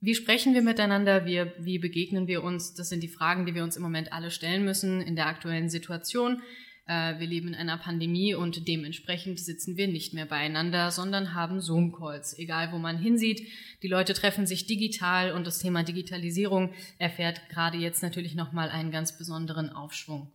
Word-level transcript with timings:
Wie 0.00 0.14
sprechen 0.14 0.54
wir 0.54 0.62
miteinander? 0.62 1.26
Wie, 1.26 1.44
wie 1.58 1.78
begegnen 1.80 2.28
wir 2.28 2.44
uns? 2.44 2.74
Das 2.74 2.88
sind 2.88 3.02
die 3.02 3.08
Fragen, 3.08 3.46
die 3.46 3.54
wir 3.54 3.64
uns 3.64 3.76
im 3.76 3.82
Moment 3.82 4.12
alle 4.12 4.30
stellen 4.30 4.64
müssen 4.64 5.00
in 5.00 5.16
der 5.16 5.26
aktuellen 5.26 5.68
Situation. 5.68 6.40
Äh, 6.86 7.18
wir 7.18 7.26
leben 7.26 7.48
in 7.48 7.56
einer 7.56 7.78
Pandemie 7.78 8.32
und 8.34 8.68
dementsprechend 8.68 9.40
sitzen 9.40 9.76
wir 9.76 9.88
nicht 9.88 10.14
mehr 10.14 10.26
beieinander, 10.26 10.92
sondern 10.92 11.34
haben 11.34 11.60
Zoom-Calls, 11.60 12.38
egal 12.38 12.70
wo 12.70 12.78
man 12.78 12.98
hinsieht. 12.98 13.42
Die 13.82 13.88
Leute 13.88 14.14
treffen 14.14 14.46
sich 14.46 14.66
digital 14.66 15.32
und 15.32 15.46
das 15.48 15.58
Thema 15.58 15.82
Digitalisierung 15.82 16.72
erfährt 16.98 17.48
gerade 17.48 17.78
jetzt 17.78 18.02
natürlich 18.02 18.36
nochmal 18.36 18.70
einen 18.70 18.92
ganz 18.92 19.18
besonderen 19.18 19.68
Aufschwung. 19.68 20.32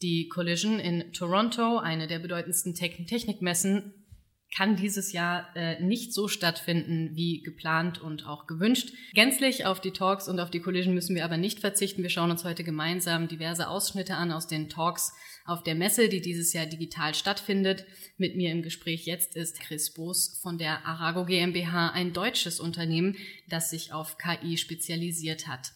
Die 0.00 0.28
Collision 0.28 0.80
in 0.80 1.12
Toronto, 1.12 1.76
eine 1.76 2.06
der 2.06 2.20
bedeutendsten 2.20 2.74
Technikmessen, 2.74 3.99
kann 4.54 4.76
dieses 4.76 5.12
Jahr 5.12 5.54
äh, 5.54 5.80
nicht 5.80 6.12
so 6.12 6.26
stattfinden 6.26 7.10
wie 7.14 7.42
geplant 7.42 8.00
und 8.00 8.26
auch 8.26 8.46
gewünscht. 8.46 8.92
Gänzlich 9.14 9.64
auf 9.64 9.80
die 9.80 9.92
Talks 9.92 10.28
und 10.28 10.40
auf 10.40 10.50
die 10.50 10.60
Collision 10.60 10.94
müssen 10.94 11.14
wir 11.14 11.24
aber 11.24 11.36
nicht 11.36 11.60
verzichten. 11.60 12.02
Wir 12.02 12.10
schauen 12.10 12.30
uns 12.30 12.44
heute 12.44 12.64
gemeinsam 12.64 13.28
diverse 13.28 13.68
Ausschnitte 13.68 14.16
an 14.16 14.32
aus 14.32 14.48
den 14.48 14.68
Talks 14.68 15.12
auf 15.44 15.62
der 15.62 15.74
Messe, 15.74 16.08
die 16.08 16.20
dieses 16.20 16.52
Jahr 16.52 16.66
digital 16.66 17.14
stattfindet. 17.14 17.86
Mit 18.18 18.36
mir 18.36 18.50
im 18.50 18.62
Gespräch 18.62 19.06
jetzt 19.06 19.36
ist 19.36 19.60
Chris 19.60 19.94
Boos 19.94 20.38
von 20.42 20.58
der 20.58 20.84
Arago 20.84 21.24
GmbH, 21.24 21.90
ein 21.90 22.12
deutsches 22.12 22.60
Unternehmen, 22.60 23.16
das 23.48 23.70
sich 23.70 23.92
auf 23.92 24.18
KI 24.18 24.56
spezialisiert 24.56 25.46
hat. 25.46 25.72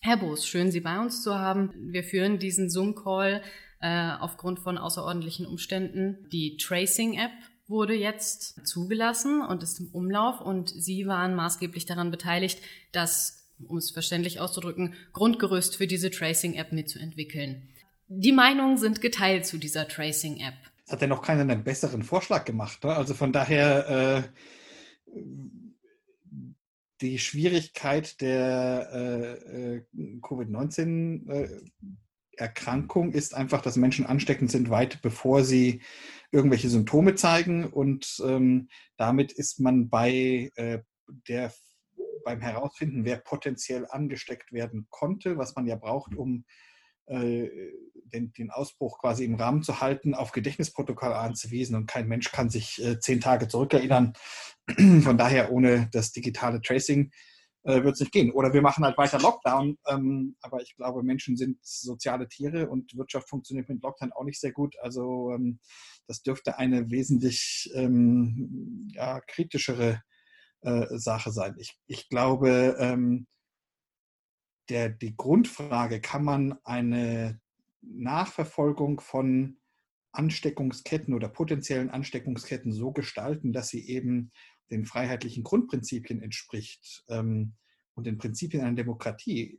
Herr 0.00 0.16
Boos, 0.16 0.46
schön 0.46 0.70
Sie 0.70 0.80
bei 0.80 1.00
uns 1.00 1.22
zu 1.24 1.34
haben. 1.34 1.72
Wir 1.92 2.04
führen 2.04 2.38
diesen 2.38 2.70
Zoom-Call 2.70 3.42
äh, 3.80 4.10
aufgrund 4.20 4.60
von 4.60 4.78
außerordentlichen 4.78 5.44
Umständen. 5.44 6.28
Die 6.30 6.56
Tracing-App 6.56 7.32
wurde 7.68 7.94
jetzt 7.94 8.66
zugelassen 8.66 9.42
und 9.42 9.62
ist 9.62 9.78
im 9.78 9.88
Umlauf 9.88 10.40
und 10.40 10.70
Sie 10.70 11.06
waren 11.06 11.34
maßgeblich 11.34 11.84
daran 11.86 12.10
beteiligt, 12.10 12.60
das, 12.92 13.46
um 13.66 13.76
es 13.76 13.90
verständlich 13.90 14.40
auszudrücken, 14.40 14.94
Grundgerüst 15.12 15.76
für 15.76 15.86
diese 15.86 16.10
Tracing-App 16.10 16.72
mitzuentwickeln. 16.72 17.68
Die 18.08 18.32
Meinungen 18.32 18.78
sind 18.78 19.02
geteilt 19.02 19.44
zu 19.44 19.58
dieser 19.58 19.86
Tracing-App. 19.86 20.54
Hat 20.88 21.02
ja 21.02 21.06
noch 21.06 21.20
keiner 21.20 21.42
einen 21.42 21.62
besseren 21.62 22.02
Vorschlag 22.02 22.46
gemacht. 22.46 22.82
Ne? 22.82 22.96
Also 22.96 23.12
von 23.12 23.32
daher 23.34 24.24
äh, 25.14 25.20
die 27.02 27.18
Schwierigkeit 27.18 28.20
der 28.22 28.88
äh, 28.92 29.76
äh 29.76 29.84
Covid-19 30.22 31.30
äh, 31.30 31.48
ist 33.12 33.34
einfach, 33.34 33.60
dass 33.60 33.76
Menschen 33.76 34.06
ansteckend 34.06 34.50
sind, 34.50 34.70
weit 34.70 35.02
bevor 35.02 35.44
sie 35.44 35.82
irgendwelche 36.30 36.68
Symptome 36.68 37.14
zeigen. 37.14 37.66
Und 37.66 38.22
ähm, 38.24 38.68
damit 38.96 39.32
ist 39.32 39.60
man 39.60 39.88
bei 39.88 40.50
äh, 40.56 40.80
der 41.28 41.52
beim 42.24 42.40
Herausfinden, 42.40 43.04
wer 43.04 43.16
potenziell 43.16 43.86
angesteckt 43.88 44.52
werden 44.52 44.86
konnte, 44.90 45.38
was 45.38 45.54
man 45.56 45.66
ja 45.66 45.76
braucht, 45.76 46.14
um 46.14 46.44
äh, 47.06 47.48
den, 48.12 48.32
den, 48.34 48.50
Ausbruch 48.50 48.98
quasi 49.00 49.24
im 49.24 49.36
Rahmen 49.36 49.62
zu 49.62 49.80
halten, 49.80 50.14
auf 50.14 50.32
Gedächtnisprotokoll 50.32 51.12
anzuwiesen. 51.12 51.74
Und 51.74 51.86
kein 51.86 52.06
Mensch 52.06 52.30
kann 52.30 52.50
sich 52.50 52.84
äh, 52.84 52.98
zehn 53.00 53.20
Tage 53.20 53.48
zurückerinnern. 53.48 54.12
Von 55.02 55.16
daher 55.16 55.52
ohne 55.52 55.88
das 55.92 56.12
digitale 56.12 56.60
Tracing 56.60 57.10
äh, 57.68 57.84
wird 57.84 57.94
es 57.94 58.00
nicht 58.00 58.12
gehen. 58.12 58.32
Oder 58.32 58.54
wir 58.54 58.62
machen 58.62 58.82
halt 58.82 58.96
weiter 58.96 59.20
Lockdown. 59.20 59.76
Ähm, 59.86 60.36
aber 60.40 60.62
ich 60.62 60.74
glaube, 60.74 61.02
Menschen 61.02 61.36
sind 61.36 61.58
soziale 61.62 62.26
Tiere 62.26 62.70
und 62.70 62.96
Wirtschaft 62.96 63.28
funktioniert 63.28 63.68
mit 63.68 63.82
Lockdown 63.82 64.12
auch 64.12 64.24
nicht 64.24 64.40
sehr 64.40 64.52
gut. 64.52 64.74
Also 64.80 65.32
ähm, 65.34 65.60
das 66.06 66.22
dürfte 66.22 66.56
eine 66.56 66.90
wesentlich 66.90 67.70
ähm, 67.74 68.88
ja, 68.94 69.20
kritischere 69.20 70.02
äh, 70.62 70.86
Sache 70.96 71.30
sein. 71.30 71.56
Ich, 71.58 71.78
ich 71.86 72.08
glaube, 72.08 72.76
ähm, 72.78 73.26
der, 74.70 74.88
die 74.88 75.14
Grundfrage, 75.14 76.00
kann 76.00 76.24
man 76.24 76.58
eine 76.64 77.38
Nachverfolgung 77.82 79.00
von 79.00 79.58
Ansteckungsketten 80.12 81.12
oder 81.12 81.28
potenziellen 81.28 81.90
Ansteckungsketten 81.90 82.72
so 82.72 82.92
gestalten, 82.92 83.52
dass 83.52 83.68
sie 83.68 83.86
eben 83.88 84.32
den 84.70 84.84
freiheitlichen 84.84 85.44
Grundprinzipien 85.44 86.22
entspricht 86.22 87.04
ähm, 87.08 87.54
und 87.94 88.06
den 88.06 88.18
Prinzipien 88.18 88.62
einer 88.62 88.76
Demokratie, 88.76 89.58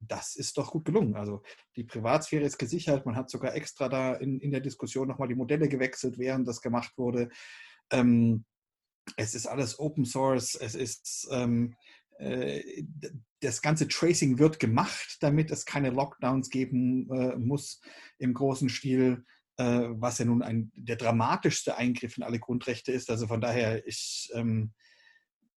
das 0.00 0.36
ist 0.36 0.56
doch 0.58 0.72
gut 0.72 0.84
gelungen. 0.84 1.14
Also 1.14 1.42
die 1.76 1.84
Privatsphäre 1.84 2.44
ist 2.44 2.58
gesichert. 2.58 3.06
Man 3.06 3.16
hat 3.16 3.30
sogar 3.30 3.54
extra 3.54 3.88
da 3.88 4.14
in, 4.14 4.40
in 4.40 4.50
der 4.50 4.60
Diskussion 4.60 5.08
nochmal 5.08 5.28
die 5.28 5.34
Modelle 5.34 5.68
gewechselt, 5.68 6.18
während 6.18 6.48
das 6.48 6.60
gemacht 6.60 6.96
wurde. 6.96 7.28
Ähm, 7.90 8.44
es 9.16 9.34
ist 9.34 9.46
alles 9.46 9.78
Open 9.78 10.04
Source. 10.04 10.54
Es 10.54 10.74
ist 10.74 11.28
ähm, 11.30 11.74
äh, 12.18 12.84
das 13.40 13.62
ganze 13.62 13.88
Tracing 13.88 14.38
wird 14.38 14.58
gemacht, 14.58 15.18
damit 15.20 15.50
es 15.50 15.64
keine 15.64 15.90
Lockdowns 15.90 16.50
geben 16.50 17.10
äh, 17.10 17.36
muss 17.36 17.80
im 18.18 18.34
großen 18.34 18.68
Stil. 18.68 19.24
Äh, 19.60 20.00
was 20.00 20.16
ja 20.16 20.24
nun 20.24 20.42
ein, 20.42 20.72
der 20.74 20.96
dramatischste 20.96 21.76
Eingriff 21.76 22.16
in 22.16 22.22
alle 22.22 22.38
Grundrechte 22.38 22.92
ist. 22.92 23.10
Also 23.10 23.26
von 23.26 23.42
daher, 23.42 23.86
ich 23.86 24.30
ähm, 24.32 24.72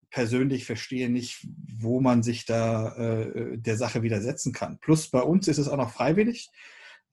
persönlich 0.09 0.65
verstehe 0.65 1.09
nicht, 1.09 1.47
wo 1.79 2.01
man 2.01 2.21
sich 2.21 2.45
da 2.45 2.97
äh, 2.97 3.57
der 3.57 3.77
Sache 3.77 4.03
widersetzen 4.03 4.51
kann. 4.51 4.77
Plus 4.79 5.09
bei 5.09 5.21
uns 5.21 5.47
ist 5.47 5.57
es 5.57 5.69
auch 5.69 5.77
noch 5.77 5.91
freiwillig. 5.93 6.49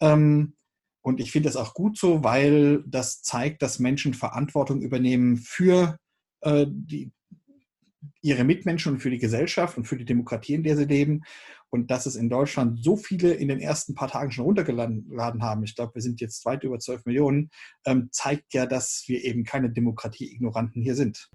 Ähm, 0.00 0.56
und 1.00 1.20
ich 1.20 1.30
finde 1.30 1.48
das 1.48 1.54
auch 1.54 1.74
gut 1.74 1.96
so, 1.96 2.24
weil 2.24 2.82
das 2.88 3.22
zeigt, 3.22 3.62
dass 3.62 3.78
Menschen 3.78 4.12
Verantwortung 4.12 4.82
übernehmen 4.82 5.36
für 5.36 5.96
äh, 6.40 6.66
die, 6.68 7.12
ihre 8.22 8.44
Mitmenschen 8.44 8.94
und 8.94 9.00
für 9.00 9.10
die 9.10 9.18
Gesellschaft 9.18 9.76
und 9.76 9.84
für 9.84 9.96
die 9.96 10.04
Demokratie, 10.04 10.54
in 10.54 10.62
der 10.62 10.76
sie 10.76 10.84
leben. 10.84 11.22
Und 11.70 11.90
dass 11.90 12.06
es 12.06 12.16
in 12.16 12.28
Deutschland 12.28 12.82
so 12.82 12.96
viele 12.96 13.32
in 13.32 13.48
den 13.48 13.60
ersten 13.60 13.94
paar 13.94 14.08
Tagen 14.08 14.32
schon 14.32 14.44
runtergeladen 14.44 15.42
haben, 15.42 15.62
ich 15.62 15.76
glaube, 15.76 15.94
wir 15.94 16.02
sind 16.02 16.20
jetzt 16.20 16.44
weit 16.44 16.64
über 16.64 16.78
12 16.78 17.06
Millionen, 17.06 17.50
ähm, 17.86 18.08
zeigt 18.10 18.54
ja, 18.54 18.66
dass 18.66 19.04
wir 19.06 19.24
eben 19.24 19.44
keine 19.44 19.70
Demokratie-Ignoranten 19.70 20.82
hier 20.82 20.96
sind. 20.96 21.30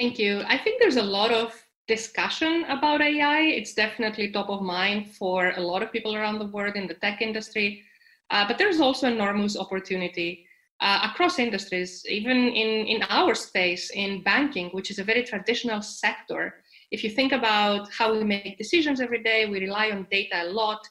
Thank 0.00 0.18
you. 0.18 0.40
I 0.48 0.56
think 0.56 0.80
there's 0.80 0.96
a 0.96 1.02
lot 1.02 1.30
of 1.30 1.52
discussion 1.96 2.64
about 2.76 3.02
AI. 3.02 3.40
It's 3.58 3.74
definitely 3.74 4.30
top 4.30 4.48
of 4.48 4.62
mind 4.62 5.00
for 5.18 5.38
a 5.60 5.62
lot 5.70 5.82
of 5.82 5.90
people 5.90 6.14
around 6.14 6.38
the 6.38 6.52
world 6.54 6.76
in 6.76 6.86
the 6.86 6.98
tech 7.04 7.20
industry. 7.20 7.82
Uh, 8.30 8.44
but 8.46 8.56
there's 8.58 8.80
also 8.86 9.08
enormous 9.08 9.58
opportunity 9.64 10.30
uh, 10.80 11.00
across 11.10 11.40
industries, 11.40 11.92
even 12.08 12.38
in, 12.62 12.70
in 12.94 13.02
our 13.18 13.34
space, 13.34 13.90
in 13.90 14.22
banking, 14.22 14.68
which 14.76 14.88
is 14.92 15.00
a 15.00 15.08
very 15.10 15.24
traditional 15.24 15.82
sector. 15.82 16.42
If 16.92 17.02
you 17.02 17.10
think 17.10 17.32
about 17.32 17.90
how 17.98 18.12
we 18.12 18.22
make 18.22 18.56
decisions 18.56 19.00
every 19.00 19.22
day, 19.24 19.40
we 19.46 19.58
rely 19.58 19.90
on 19.90 20.06
data 20.12 20.36
a 20.44 20.50
lot, 20.62 20.82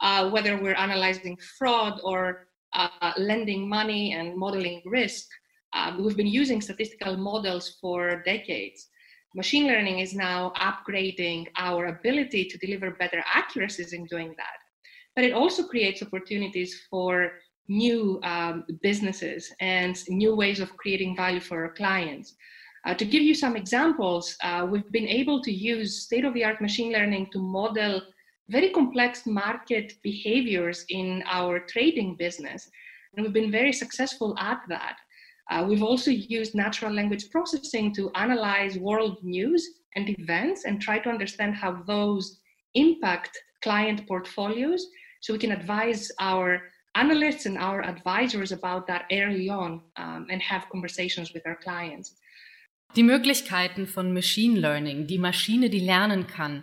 uh, 0.00 0.30
whether 0.30 0.52
we're 0.62 0.82
analyzing 0.86 1.36
fraud 1.58 2.00
or 2.02 2.48
uh, 2.72 3.12
lending 3.18 3.68
money 3.68 4.14
and 4.14 4.26
modeling 4.44 4.80
risk. 4.86 5.26
Uh, 5.74 5.96
we've 6.00 6.16
been 6.16 6.34
using 6.42 6.62
statistical 6.62 7.14
models 7.30 7.76
for 7.78 8.22
decades 8.32 8.88
machine 9.36 9.66
learning 9.66 9.98
is 9.98 10.14
now 10.14 10.52
upgrading 10.56 11.46
our 11.56 11.86
ability 11.86 12.46
to 12.46 12.58
deliver 12.58 12.90
better 12.90 13.22
accuracies 13.32 13.92
in 13.92 14.06
doing 14.06 14.34
that. 14.36 14.58
But 15.14 15.24
it 15.24 15.32
also 15.32 15.62
creates 15.62 16.02
opportunities 16.02 16.80
for 16.90 17.32
new 17.68 18.20
um, 18.22 18.64
businesses 18.82 19.52
and 19.60 19.96
new 20.08 20.34
ways 20.34 20.60
of 20.60 20.76
creating 20.76 21.16
value 21.16 21.40
for 21.40 21.64
our 21.64 21.72
clients. 21.72 22.34
Uh, 22.86 22.94
to 22.94 23.04
give 23.04 23.22
you 23.22 23.34
some 23.34 23.56
examples, 23.56 24.36
uh, 24.42 24.66
we've 24.70 24.90
been 24.92 25.08
able 25.08 25.42
to 25.42 25.52
use 25.52 26.02
state 26.02 26.24
of 26.24 26.32
the 26.34 26.44
art 26.44 26.60
machine 26.60 26.92
learning 26.92 27.28
to 27.32 27.38
model 27.38 28.00
very 28.48 28.70
complex 28.70 29.26
market 29.26 29.94
behaviors 30.02 30.84
in 30.88 31.22
our 31.26 31.58
trading 31.58 32.14
business. 32.14 32.70
And 33.14 33.24
we've 33.24 33.34
been 33.34 33.50
very 33.50 33.72
successful 33.72 34.38
at 34.38 34.60
that. 34.68 34.96
Uh, 35.50 35.64
we've 35.68 35.82
also 35.82 36.10
used 36.10 36.54
natural 36.54 36.92
language 36.92 37.30
processing 37.30 37.94
to 37.94 38.10
analyze 38.14 38.78
world 38.78 39.18
news 39.22 39.66
and 39.94 40.08
events 40.18 40.64
and 40.64 40.80
try 40.80 40.98
to 40.98 41.08
understand 41.08 41.54
how 41.54 41.82
those 41.86 42.40
impact 42.74 43.38
client 43.62 44.06
portfolios 44.06 44.86
so 45.20 45.32
we 45.32 45.38
can 45.38 45.52
advise 45.52 46.10
our 46.20 46.62
analysts 46.94 47.46
and 47.46 47.58
our 47.58 47.82
advisors 47.82 48.52
about 48.52 48.86
that 48.86 49.04
early 49.12 49.48
on 49.48 49.80
um, 49.96 50.26
and 50.30 50.42
have 50.42 50.68
conversations 50.70 51.32
with 51.32 51.46
our 51.46 51.56
clients. 51.56 52.16
Die 52.94 53.02
Möglichkeiten 53.02 53.86
von 53.86 54.12
Machine 54.12 54.56
Learning, 54.56 55.06
die 55.06 55.18
Maschine, 55.18 55.68
die 55.68 55.80
lernen 55.80 56.26
kann, 56.26 56.62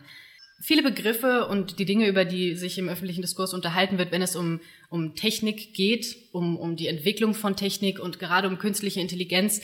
viele 0.62 0.84
Begriffe 0.84 1.48
und 1.48 1.80
die 1.80 1.86
Dinge, 1.86 2.08
über 2.08 2.26
die 2.26 2.56
sich 2.56 2.78
im 2.78 2.90
öffentlichen 2.90 3.22
Diskurs 3.22 3.54
unterhalten 3.54 3.98
wird, 3.98 4.12
wenn 4.12 4.22
es 4.22 4.36
um, 4.36 4.62
um 4.90 5.16
Technik 5.16 5.74
geht, 5.74 6.16
um, 6.32 6.58
um 6.58 6.76
die 6.76 6.88
Entwicklung 6.88 7.34
von 7.34 7.56
Technik 7.56 8.00
und 8.00 8.20
gerade 8.20 8.48
um 8.48 8.58
künstliche 8.58 9.02
Intelligenz, 9.02 9.62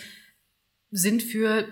sind 0.92 1.24
für 1.24 1.68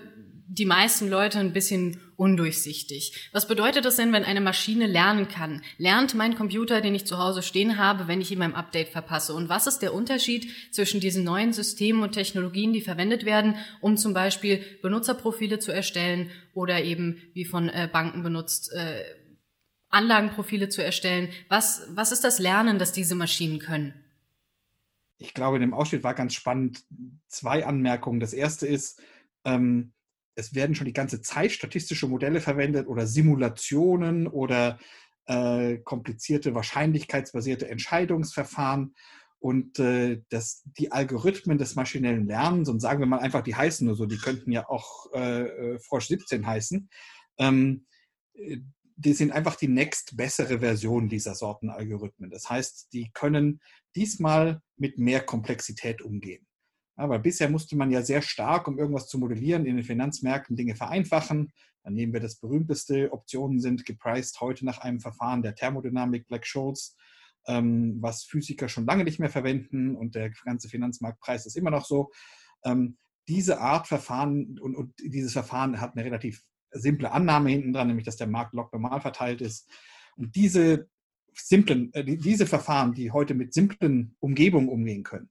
die 0.48 0.64
meisten 0.64 1.08
Leute 1.08 1.38
ein 1.38 1.52
bisschen 1.52 2.00
undurchsichtig. 2.18 3.30
Was 3.32 3.46
bedeutet 3.46 3.84
das 3.84 3.96
denn, 3.96 4.12
wenn 4.12 4.24
eine 4.24 4.40
Maschine 4.40 4.86
lernen 4.86 5.28
kann? 5.28 5.62
Lernt 5.78 6.14
mein 6.14 6.34
Computer, 6.34 6.80
den 6.80 6.94
ich 6.94 7.06
zu 7.06 7.18
Hause 7.18 7.42
stehen 7.42 7.78
habe, 7.78 8.08
wenn 8.08 8.20
ich 8.20 8.32
ihm 8.32 8.42
ein 8.42 8.56
Update 8.56 8.88
verpasse? 8.88 9.34
Und 9.34 9.48
was 9.48 9.68
ist 9.68 9.78
der 9.78 9.94
Unterschied 9.94 10.50
zwischen 10.74 11.00
diesen 11.00 11.22
neuen 11.22 11.52
Systemen 11.52 12.02
und 12.02 12.12
Technologien, 12.12 12.72
die 12.72 12.80
verwendet 12.80 13.24
werden, 13.24 13.54
um 13.80 13.96
zum 13.96 14.14
Beispiel 14.14 14.64
Benutzerprofile 14.82 15.60
zu 15.60 15.72
erstellen 15.72 16.30
oder 16.54 16.82
eben, 16.82 17.22
wie 17.34 17.44
von 17.44 17.68
äh, 17.68 17.88
Banken 17.90 18.24
benutzt, 18.24 18.72
äh, 18.72 19.04
Anlagenprofile 19.88 20.68
zu 20.68 20.82
erstellen? 20.82 21.28
Was, 21.48 21.86
was 21.90 22.10
ist 22.10 22.24
das 22.24 22.40
Lernen, 22.40 22.80
das 22.80 22.90
diese 22.92 23.14
Maschinen 23.14 23.60
können? 23.60 23.94
Ich 25.18 25.34
glaube, 25.34 25.56
in 25.58 25.62
dem 25.62 25.74
Ausschnitt 25.74 26.02
war 26.02 26.14
ganz 26.14 26.34
spannend 26.34 26.82
zwei 27.28 27.64
Anmerkungen. 27.64 28.18
Das 28.18 28.32
erste 28.32 28.66
ist, 28.66 29.00
ähm, 29.44 29.92
es 30.38 30.54
werden 30.54 30.76
schon 30.76 30.86
die 30.86 30.92
ganze 30.92 31.20
Zeit 31.20 31.50
statistische 31.50 32.06
Modelle 32.06 32.40
verwendet 32.40 32.86
oder 32.86 33.08
Simulationen 33.08 34.28
oder 34.28 34.78
äh, 35.26 35.78
komplizierte 35.78 36.54
wahrscheinlichkeitsbasierte 36.54 37.68
Entscheidungsverfahren. 37.68 38.94
Und 39.40 39.80
äh, 39.80 40.22
das, 40.28 40.62
die 40.78 40.92
Algorithmen 40.92 41.58
des 41.58 41.74
maschinellen 41.74 42.26
Lernens, 42.26 42.68
und 42.68 42.78
sagen 42.78 43.00
wir 43.00 43.06
mal 43.06 43.18
einfach, 43.18 43.42
die 43.42 43.56
heißen 43.56 43.84
nur 43.84 43.96
so, 43.96 44.06
die 44.06 44.18
könnten 44.18 44.52
ja 44.52 44.68
auch 44.68 45.12
äh, 45.12 45.42
äh 45.42 45.78
Frosch 45.80 46.06
17 46.06 46.46
heißen, 46.46 46.88
ähm, 47.38 47.86
die 48.96 49.12
sind 49.12 49.32
einfach 49.32 49.56
die 49.56 49.68
nächst 49.68 50.16
bessere 50.16 50.60
Version 50.60 51.08
dieser 51.08 51.34
Sorten 51.34 51.68
Algorithmen. 51.68 52.30
Das 52.30 52.48
heißt, 52.48 52.92
die 52.92 53.10
können 53.12 53.60
diesmal 53.96 54.60
mit 54.76 54.98
mehr 54.98 55.20
Komplexität 55.20 56.00
umgehen. 56.00 56.47
Aber 56.98 57.20
bisher 57.20 57.48
musste 57.48 57.76
man 57.76 57.92
ja 57.92 58.02
sehr 58.02 58.22
stark, 58.22 58.66
um 58.66 58.76
irgendwas 58.76 59.06
zu 59.06 59.18
modellieren, 59.18 59.66
in 59.66 59.76
den 59.76 59.84
Finanzmärkten 59.84 60.56
Dinge 60.56 60.74
vereinfachen. 60.74 61.52
Dann 61.84 61.94
nehmen 61.94 62.12
wir 62.12 62.18
das 62.18 62.36
berühmteste, 62.36 63.12
Optionen 63.12 63.60
sind 63.60 63.86
gepriced 63.86 64.40
heute 64.40 64.66
nach 64.66 64.78
einem 64.78 64.98
Verfahren 64.98 65.42
der 65.42 65.54
Thermodynamik 65.54 66.26
Black-Scholes, 66.26 66.96
ähm, 67.46 67.98
was 68.00 68.24
Physiker 68.24 68.68
schon 68.68 68.84
lange 68.84 69.04
nicht 69.04 69.20
mehr 69.20 69.30
verwenden 69.30 69.94
und 69.94 70.16
der 70.16 70.30
ganze 70.44 70.68
Finanzmarktpreis 70.68 71.46
ist 71.46 71.56
immer 71.56 71.70
noch 71.70 71.84
so. 71.84 72.10
Ähm, 72.64 72.98
diese 73.28 73.60
Art 73.60 73.86
Verfahren 73.86 74.58
und, 74.58 74.74
und 74.74 74.92
dieses 74.98 75.32
Verfahren 75.32 75.80
hat 75.80 75.94
eine 75.94 76.04
relativ 76.04 76.42
simple 76.72 77.12
Annahme 77.12 77.50
hinten 77.50 77.72
dran, 77.72 77.86
nämlich 77.86 78.06
dass 78.06 78.16
der 78.16 78.26
Markt 78.26 78.54
log 78.54 78.72
normal 78.72 79.00
verteilt 79.00 79.40
ist. 79.40 79.70
Und 80.16 80.34
diese 80.34 80.88
simplen, 81.32 81.92
äh, 81.94 82.04
diese 82.04 82.46
Verfahren, 82.46 82.92
die 82.92 83.12
heute 83.12 83.34
mit 83.34 83.54
simplen 83.54 84.16
Umgebungen 84.18 84.68
umgehen 84.68 85.04
können, 85.04 85.30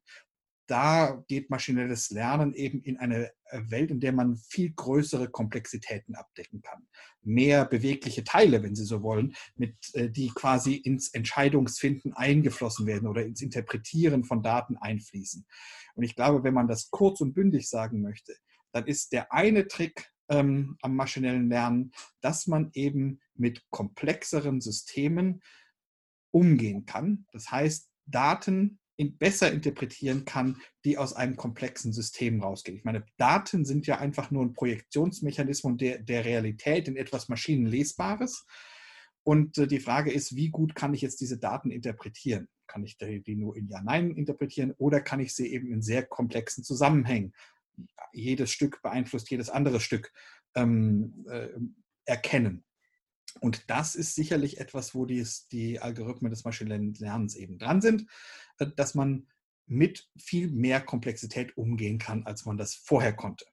da 0.68 1.24
geht 1.28 1.50
maschinelles 1.50 2.10
Lernen 2.10 2.54
eben 2.54 2.82
in 2.82 2.98
eine 2.98 3.32
äh, 3.46 3.62
Welt, 3.70 3.90
in 3.90 4.00
der 4.00 4.12
man 4.12 4.36
viel 4.36 4.74
größere 4.74 5.30
Komplexitäten 5.30 6.16
abdecken 6.16 6.62
kann. 6.62 6.88
Mehr 7.24 7.66
bewegliche 7.66 8.24
Teile, 8.24 8.62
wenn 8.62 8.76
Sie 8.76 8.84
so 8.84 9.02
wollen, 9.02 9.34
mit, 9.56 9.76
äh, 9.94 10.10
die 10.10 10.30
quasi 10.30 10.76
ins 10.76 11.14
Entscheidungsfinden 11.14 12.14
eingeflossen 12.14 12.86
werden 12.86 13.08
oder 13.08 13.26
ins 13.26 13.42
Interpretieren 13.42 14.26
von 14.26 14.44
Daten 14.44 14.78
einfließen. 14.78 15.46
Und 15.96 16.04
ich 16.04 16.16
glaube, 16.16 16.44
wenn 16.44 16.54
man 16.54 16.68
das 16.68 16.92
kurz 16.92 17.22
und 17.22 17.34
bündig 17.34 17.70
sagen 17.70 18.02
möchte, 18.02 18.36
dann 18.74 18.86
ist 18.86 19.14
der 19.14 19.32
eine 19.32 19.68
Trick 19.68 20.12
ähm, 20.30 20.78
am 20.82 20.96
maschinellen 20.96 21.50
Lernen, 21.50 21.94
dass 22.20 22.48
man 22.48 22.72
eben 22.74 23.22
mit 23.36 23.64
komplexeren 23.70 24.60
Systemen 24.60 25.42
umgehen 26.32 26.86
kann. 26.86 27.26
Das 27.32 27.50
heißt, 27.52 27.90
Daten 28.06 28.80
in, 28.98 29.18
besser 29.18 29.52
interpretieren 29.52 30.26
kann, 30.26 30.60
die 30.84 30.98
aus 30.98 31.14
einem 31.14 31.38
komplexen 31.38 31.94
System 31.94 32.42
rausgehen. 32.42 32.78
Ich 32.78 32.84
meine, 32.84 33.06
Daten 33.18 33.64
sind 33.64 33.88
ja 33.88 34.00
einfach 34.00 34.32
nur 34.32 34.44
ein 34.44 34.54
Projektionsmechanismus 34.54 35.78
der, 35.78 36.00
der 36.00 36.26
Realität 36.26 36.88
in 36.88 36.98
etwas 36.98 37.30
Maschinenlesbares. 37.30 38.46
Und 39.24 39.58
äh, 39.58 39.68
die 39.68 39.80
Frage 39.80 40.12
ist, 40.12 40.36
wie 40.36 40.50
gut 40.50 40.76
kann 40.76 40.94
ich 40.94 41.02
jetzt 41.02 41.22
diese 41.22 41.38
Daten 41.38 41.70
interpretieren? 41.70 42.50
Kann 42.66 42.84
ich 42.84 42.98
die 42.98 43.36
nur 43.36 43.56
in 43.56 43.70
Ja-Nein 43.70 44.12
interpretieren 44.12 44.74
oder 44.78 45.00
kann 45.00 45.20
ich 45.20 45.34
sie 45.34 45.54
eben 45.54 45.72
in 45.72 45.82
sehr 45.82 46.06
komplexen 46.06 46.64
Zusammenhängen, 46.64 47.34
jedes 48.12 48.52
Stück 48.52 48.82
beeinflusst 48.82 49.30
jedes 49.30 49.50
andere 49.50 49.80
Stück, 49.80 50.12
ähm, 50.56 51.26
äh, 51.30 51.50
erkennen? 52.06 52.66
Und 53.40 53.70
das 53.70 53.96
ist 53.96 54.16
sicherlich 54.16 54.60
etwas, 54.60 54.96
wo 54.96 55.06
dies, 55.06 55.48
die 55.48 55.80
Algorithmen 55.80 56.32
des 56.32 56.44
maschinellen 56.44 56.94
Lernens 56.96 57.36
eben 57.36 57.58
dran 57.58 57.82
sind, 57.82 58.06
äh, 58.60 58.68
dass 58.76 58.96
man 58.96 59.28
mit 59.68 60.10
viel 60.18 60.50
mehr 60.50 60.82
Komplexität 60.82 61.58
umgehen 61.58 62.00
kann, 62.00 62.26
als 62.26 62.46
man 62.46 62.58
das 62.58 62.76
vorher 62.76 63.14
konnte. 63.14 63.46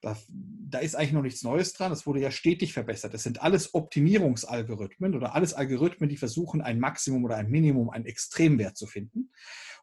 Da, 0.00 0.18
da, 0.28 0.80
ist 0.80 0.96
eigentlich 0.96 1.12
noch 1.12 1.22
nichts 1.22 1.42
Neues 1.42 1.72
dran. 1.72 1.92
Es 1.92 2.06
wurde 2.06 2.20
ja 2.20 2.30
stetig 2.30 2.74
verbessert. 2.74 3.14
Das 3.14 3.22
sind 3.22 3.40
alles 3.40 3.72
Optimierungsalgorithmen 3.74 5.14
oder 5.14 5.34
alles 5.34 5.54
Algorithmen, 5.54 6.10
die 6.10 6.18
versuchen, 6.18 6.60
ein 6.60 6.78
Maximum 6.78 7.24
oder 7.24 7.36
ein 7.36 7.50
Minimum, 7.50 7.88
einen 7.88 8.04
Extremwert 8.04 8.76
zu 8.76 8.86
finden. 8.86 9.30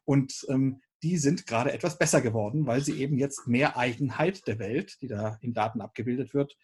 Und 0.04 0.46
ähm, 0.48 0.80
die 1.02 1.16
sind 1.16 1.46
gerade 1.46 1.72
etwas 1.72 1.98
besser 1.98 2.20
geworden, 2.20 2.66
weil 2.66 2.82
sie 2.82 3.00
eben 3.00 3.18
jetzt 3.18 3.48
mehr 3.48 3.76
Eigenheit 3.76 4.46
der 4.46 4.60
Welt, 4.60 4.98
die 5.00 5.08
da 5.08 5.38
in 5.40 5.54
Daten 5.54 5.80
abgebildet 5.80 6.34
wird, 6.34 6.56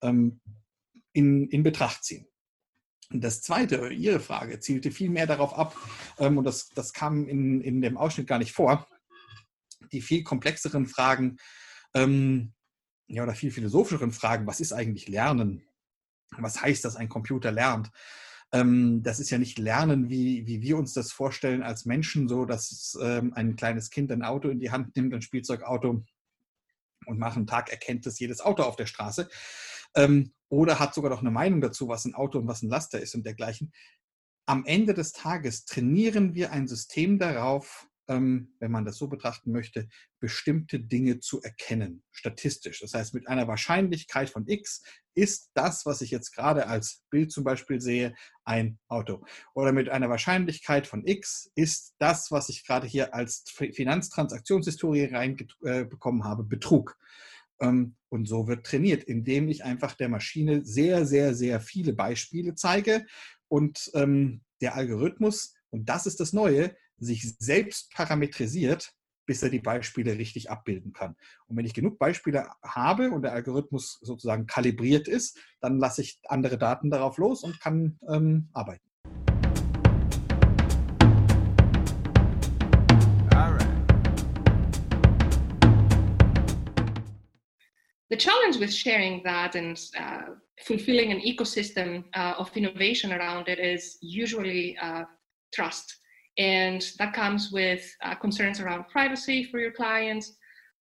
ähm, 0.00 0.40
in, 1.14 1.48
in 1.48 1.62
Betracht 1.62 2.04
ziehen. 2.04 2.26
Das 3.10 3.40
zweite, 3.40 3.88
Ihre 3.88 4.20
Frage, 4.20 4.60
zielte 4.60 4.90
viel 4.90 5.08
mehr 5.08 5.26
darauf 5.26 5.56
ab, 5.56 5.76
ähm, 6.18 6.38
und 6.38 6.44
das, 6.44 6.68
das 6.70 6.92
kam 6.92 7.26
in, 7.28 7.60
in 7.60 7.80
dem 7.80 7.96
Ausschnitt 7.96 8.26
gar 8.26 8.38
nicht 8.38 8.52
vor, 8.52 8.86
die 9.92 10.02
viel 10.02 10.24
komplexeren 10.24 10.86
Fragen, 10.86 11.38
ähm, 11.94 12.52
ja, 13.06 13.22
oder 13.22 13.34
viel 13.34 13.50
philosophischeren 13.50 14.12
Fragen, 14.12 14.46
was 14.46 14.60
ist 14.60 14.72
eigentlich 14.72 15.08
Lernen? 15.08 15.62
Was 16.36 16.60
heißt 16.60 16.84
das, 16.84 16.96
ein 16.96 17.08
Computer 17.08 17.52
lernt? 17.52 17.90
Ähm, 18.52 19.02
das 19.02 19.20
ist 19.20 19.30
ja 19.30 19.38
nicht 19.38 19.58
Lernen, 19.58 20.08
wie, 20.08 20.46
wie 20.46 20.62
wir 20.62 20.76
uns 20.76 20.94
das 20.94 21.12
vorstellen 21.12 21.62
als 21.62 21.84
Menschen, 21.84 22.28
so 22.28 22.46
dass 22.46 22.98
ähm, 23.00 23.32
ein 23.34 23.56
kleines 23.56 23.90
Kind 23.90 24.10
ein 24.10 24.22
Auto 24.22 24.48
in 24.48 24.58
die 24.58 24.70
Hand 24.70 24.96
nimmt, 24.96 25.14
ein 25.14 25.22
Spielzeugauto 25.22 26.04
und 27.06 27.18
nach 27.18 27.36
einem 27.36 27.46
Tag 27.46 27.70
erkennt 27.70 28.06
es 28.06 28.18
jedes 28.18 28.40
Auto 28.40 28.62
auf 28.62 28.76
der 28.76 28.86
Straße, 28.86 29.28
ähm, 29.94 30.32
oder 30.48 30.78
hat 30.78 30.94
sogar 30.94 31.10
noch 31.10 31.20
eine 31.20 31.30
Meinung 31.30 31.60
dazu, 31.60 31.88
was 31.88 32.04
ein 32.04 32.14
Auto 32.14 32.38
und 32.38 32.46
was 32.46 32.62
ein 32.62 32.68
Laster 32.68 33.00
ist 33.00 33.14
und 33.14 33.24
dergleichen. 33.24 33.72
Am 34.46 34.64
Ende 34.66 34.94
des 34.94 35.12
Tages 35.12 35.64
trainieren 35.64 36.34
wir 36.34 36.52
ein 36.52 36.68
System 36.68 37.18
darauf, 37.18 37.88
ähm, 38.08 38.54
wenn 38.60 38.70
man 38.70 38.84
das 38.84 38.98
so 38.98 39.08
betrachten 39.08 39.50
möchte, 39.50 39.88
bestimmte 40.20 40.80
Dinge 40.80 41.20
zu 41.20 41.40
erkennen, 41.40 42.02
statistisch. 42.12 42.80
Das 42.80 42.94
heißt, 42.94 43.14
mit 43.14 43.28
einer 43.28 43.48
Wahrscheinlichkeit 43.48 44.28
von 44.30 44.46
x 44.46 44.82
ist 45.14 45.50
das, 45.54 45.86
was 45.86 46.00
ich 46.00 46.10
jetzt 46.10 46.32
gerade 46.32 46.66
als 46.66 47.02
Bild 47.10 47.32
zum 47.32 47.44
Beispiel 47.44 47.80
sehe, 47.80 48.14
ein 48.44 48.78
Auto. 48.88 49.24
Oder 49.54 49.72
mit 49.72 49.88
einer 49.88 50.10
Wahrscheinlichkeit 50.10 50.86
von 50.86 51.06
x 51.06 51.50
ist 51.54 51.94
das, 51.98 52.30
was 52.30 52.48
ich 52.48 52.66
gerade 52.66 52.86
hier 52.86 53.14
als 53.14 53.44
Finanztransaktionshistorie 53.48 55.06
reinbekommen 55.06 56.20
äh, 56.20 56.24
habe, 56.24 56.44
Betrug. 56.44 56.98
Ähm, 57.60 57.96
und 58.08 58.26
so 58.26 58.46
wird 58.46 58.66
trainiert, 58.66 59.04
indem 59.04 59.48
ich 59.48 59.64
einfach 59.64 59.94
der 59.94 60.08
Maschine 60.08 60.64
sehr, 60.64 61.06
sehr, 61.06 61.34
sehr 61.34 61.60
viele 61.60 61.92
Beispiele 61.92 62.54
zeige 62.54 63.06
und 63.48 63.90
ähm, 63.94 64.42
der 64.60 64.74
Algorithmus, 64.74 65.54
und 65.70 65.88
das 65.88 66.06
ist 66.06 66.20
das 66.20 66.32
Neue, 66.32 66.74
sich 66.98 67.36
selbst 67.38 67.92
parametrisiert, 67.92 68.92
bis 69.26 69.42
er 69.42 69.50
die 69.50 69.60
Beispiele 69.60 70.18
richtig 70.18 70.50
abbilden 70.50 70.92
kann. 70.92 71.16
Und 71.46 71.56
wenn 71.56 71.64
ich 71.64 71.74
genug 71.74 71.98
Beispiele 71.98 72.48
habe 72.62 73.10
und 73.10 73.22
der 73.22 73.32
Algorithmus 73.32 73.98
sozusagen 74.02 74.46
kalibriert 74.46 75.08
ist, 75.08 75.38
dann 75.60 75.78
lasse 75.78 76.02
ich 76.02 76.20
andere 76.28 76.58
Daten 76.58 76.90
darauf 76.90 77.18
los 77.18 77.42
und 77.42 77.58
kann 77.60 77.98
ähm, 78.08 78.48
arbeiten. 78.52 78.93
The 88.14 88.20
challenge 88.20 88.58
with 88.58 88.72
sharing 88.72 89.24
that 89.24 89.56
and 89.56 89.76
uh, 89.98 90.34
fulfilling 90.62 91.10
an 91.10 91.18
ecosystem 91.18 92.04
uh, 92.14 92.34
of 92.38 92.56
innovation 92.56 93.12
around 93.12 93.48
it 93.48 93.58
is 93.58 93.98
usually 94.02 94.78
uh, 94.80 95.02
trust. 95.52 95.96
And 96.38 96.80
that 97.00 97.12
comes 97.12 97.50
with 97.50 97.92
uh, 98.04 98.14
concerns 98.14 98.60
around 98.60 98.86
privacy 98.86 99.42
for 99.42 99.58
your 99.58 99.72
clients. 99.72 100.36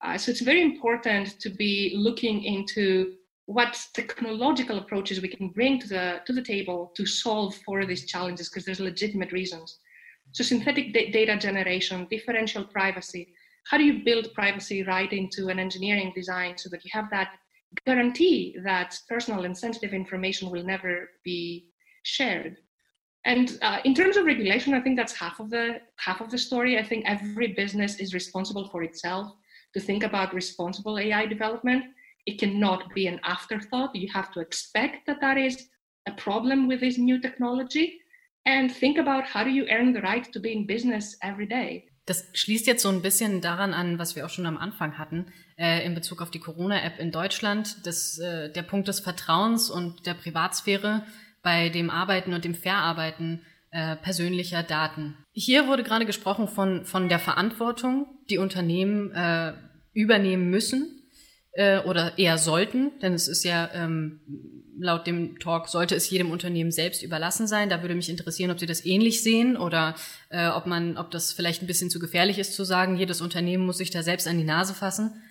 Uh, 0.06 0.16
so 0.16 0.30
it's 0.30 0.42
very 0.42 0.62
important 0.62 1.40
to 1.40 1.50
be 1.50 1.96
looking 1.96 2.44
into 2.44 3.16
what 3.48 3.84
technological 3.96 4.78
approaches 4.78 5.20
we 5.20 5.28
can 5.28 5.50
bring 5.50 5.80
to 5.80 5.88
the, 5.88 6.22
to 6.28 6.34
the 6.34 6.44
table 6.44 6.92
to 6.96 7.04
solve 7.04 7.56
for 7.66 7.84
these 7.88 8.06
challenges 8.06 8.48
because 8.48 8.64
there's 8.64 8.80
legitimate 8.80 9.32
reasons. 9.32 9.80
So 10.34 10.44
synthetic 10.44 10.94
data 10.94 11.36
generation, 11.38 12.06
differential 12.12 12.64
privacy, 12.64 13.33
how 13.70 13.78
do 13.78 13.84
you 13.84 14.04
build 14.04 14.34
privacy 14.34 14.84
right 14.84 15.14
into 15.14 15.50
an 15.50 15.60
engineering 15.60 16.12
design 16.16 16.58
so 16.58 16.70
that 16.70 16.84
you 16.84 16.92
have 16.94 17.10
that 17.12 17.30
guarantee 17.86 18.56
that 18.64 18.98
personal 19.10 19.46
and 19.46 19.58
sensitive 19.58 19.94
information 19.94 20.50
will 20.50 20.64
never 20.64 21.10
be 21.24 21.70
shared 22.04 22.58
and 23.26 23.58
uh, 23.62 23.80
in 23.86 23.94
terms 23.96 24.18
of 24.18 24.26
regulation 24.26 24.74
i 24.74 24.82
think 24.82 24.98
that's 24.98 25.14
half 25.14 25.40
of 25.40 25.50
the 25.50 25.80
half 25.98 26.22
of 26.22 26.30
the 26.30 26.38
story 26.38 26.78
i 26.78 26.84
think 26.84 27.04
every 27.06 27.54
business 27.54 28.00
is 28.00 28.14
responsible 28.14 28.68
for 28.70 28.84
itself 28.84 29.32
to 29.74 29.80
think 29.80 30.04
about 30.04 30.34
responsible 30.34 31.00
ai 31.00 31.26
development 31.26 31.86
It 32.26 32.40
cannot 32.40 32.94
be 32.94 33.08
an 33.08 33.20
afterthought. 33.24 33.96
You 33.96 34.10
have 34.14 34.32
to 34.32 34.40
expect 34.40 35.08
that 35.08 35.20
that 35.22 35.38
is 35.38 35.68
a 36.08 36.12
problem 36.14 36.68
with 36.68 36.80
this 36.80 36.98
new 36.98 37.20
technology 37.20 38.00
and 38.46 38.72
think 38.72 38.98
about 38.98 39.26
how 39.26 39.44
do 39.44 39.50
you 39.50 39.68
earn 39.70 39.94
the 39.94 40.02
right 40.02 40.32
to 40.32 40.40
be 40.40 40.54
in 40.54 40.66
business 40.66 41.18
every 41.22 41.46
day. 41.46 41.86
Das 42.06 42.26
schließt 42.34 42.68
jetzt 42.68 42.84
so 42.84 42.90
ein 42.90 43.02
bisschen 43.02 43.42
daran 43.42 43.74
an, 43.74 43.98
was 43.98 44.16
wir 44.16 44.26
auch 44.26 44.30
schon 44.30 44.46
am 44.46 44.58
Anfang 44.58 44.98
hatten, 44.98 45.28
äh, 45.58 45.86
in 45.86 45.96
Bezug 45.96 46.22
auf 46.22 46.32
die 46.32 46.40
Corona-App 46.40 47.00
in 47.00 47.12
Deutschland, 47.12 47.86
das, 47.86 48.20
äh, 48.20 48.52
der 48.52 48.64
Punkt 48.64 48.88
des 48.88 49.00
Vertrauens 49.00 49.70
und 49.70 50.06
der 50.06 50.14
Privatsphäre 50.14 51.06
bei 51.44 51.70
dem 51.70 51.90
Arbeiten 51.90 52.34
und 52.34 52.44
dem 52.44 52.56
Verarbeiten 52.56 53.42
äh, 53.72 53.96
persönlicher 53.96 54.64
Daten. 54.64 55.18
Hier 55.32 55.68
wurde 55.68 55.84
gerade 55.84 56.06
gesprochen 56.06 56.48
von, 56.48 56.86
von 56.86 57.10
der 57.10 57.20
Verantwortung, 57.20 58.08
die 58.30 58.38
Unternehmen 58.38 59.12
äh, 59.12 59.54
übernehmen 59.94 60.50
müssen 60.50 61.03
äh, 61.54 61.80
oder 61.80 62.18
eher 62.18 62.38
sollten, 62.38 62.92
denn 63.02 63.14
es 63.14 63.28
ist 63.28 63.44
ja 63.44 63.70
ähm, 63.74 64.20
laut 64.80 65.08
dem 65.08 65.40
Talk 65.40 65.68
sollte 65.68 65.96
es 65.96 66.10
jedem 66.10 66.32
Unternehmen 66.32 66.72
selbst 66.72 67.04
überlassen 67.04 67.48
sein. 67.48 67.70
Da 67.70 67.82
würde 67.82 67.96
mich 67.96 68.10
interessieren, 68.10 68.52
ob 68.52 68.60
Sie 68.60 68.66
das 68.66 68.86
ähnlich 68.86 69.24
sehen 69.24 69.58
oder 69.58 69.96
äh, 70.30 70.48
ob 70.48 70.66
man, 70.66 70.98
ob 70.98 71.12
das 71.12 71.32
vielleicht 71.32 71.62
ein 71.62 71.68
bisschen 71.68 71.90
zu 71.90 72.00
gefährlich 72.00 72.40
ist 72.40 72.54
zu 72.54 72.64
sagen, 72.64 72.98
jedes 72.98 73.22
Unternehmen 73.22 73.66
muss 73.66 73.78
sich 73.78 73.92
da 73.92 74.04
selbst 74.04 74.28
an 74.28 74.38
die 74.38 74.44
Nase 74.44 74.74
fassen. 74.74 75.22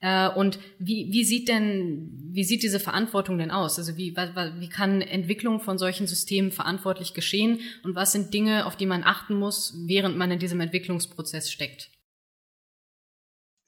Äh, 0.00 0.28
und 0.28 0.58
wie, 0.78 1.08
wie 1.10 1.24
sieht 1.24 1.48
denn, 1.48 2.10
wie 2.32 2.44
sieht 2.44 2.62
diese 2.62 2.80
Verantwortung 2.80 3.38
denn 3.38 3.50
aus? 3.50 3.78
Also 3.78 3.96
wie, 3.96 4.16
wie 4.16 4.68
kann 4.68 5.00
Entwicklung 5.00 5.60
von 5.60 5.78
solchen 5.78 6.06
Systemen 6.06 6.52
verantwortlich 6.52 7.14
geschehen 7.14 7.60
und 7.82 7.94
was 7.94 8.12
sind 8.12 8.32
Dinge, 8.32 8.66
auf 8.66 8.76
die 8.76 8.86
man 8.86 9.04
achten 9.04 9.34
muss, 9.34 9.74
während 9.86 10.16
man 10.16 10.30
in 10.30 10.38
diesem 10.38 10.60
Entwicklungsprozess 10.60 11.50
steckt? 11.50 11.90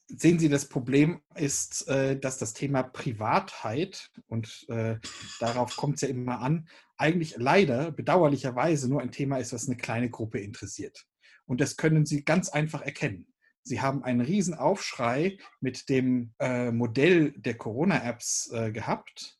Sehen 0.07 0.39
Sie, 0.39 0.49
das 0.49 0.69
Problem 0.69 1.23
ist, 1.35 1.89
äh, 1.89 2.19
dass 2.19 2.39
das 2.39 2.53
Thema 2.53 2.83
Privatheit, 2.83 4.11
und 4.29 4.67
äh, 4.69 4.99
darauf 5.41 5.77
kommt 5.77 5.97
es 5.97 6.03
ja 6.03 6.09
immer 6.09 6.41
an, 6.41 6.69
eigentlich 6.97 7.37
leider 7.39 7.91
bedauerlicherweise 7.91 8.89
nur 8.89 9.01
ein 9.01 9.13
Thema 9.13 9.39
ist, 9.39 9.53
was 9.53 9.67
eine 9.67 9.77
kleine 9.77 10.11
Gruppe 10.11 10.41
interessiert. 10.41 11.07
Und 11.47 11.61
das 11.61 11.77
können 11.77 12.07
Sie 12.07 12.25
ganz 12.25 12.49
einfach 12.51 12.83
erkennen. 12.83 13.27
Sie 13.63 13.81
haben 13.81 14.05
einen 14.05 14.21
riesen 14.21 14.55
Aufschrei 14.55 15.39
mit 15.61 15.89
dem 15.89 16.35
äh, 16.39 16.71
Modell 16.71 17.33
der 17.33 17.55
Corona-Apps 17.55 18.51
gehabt, 18.73 19.39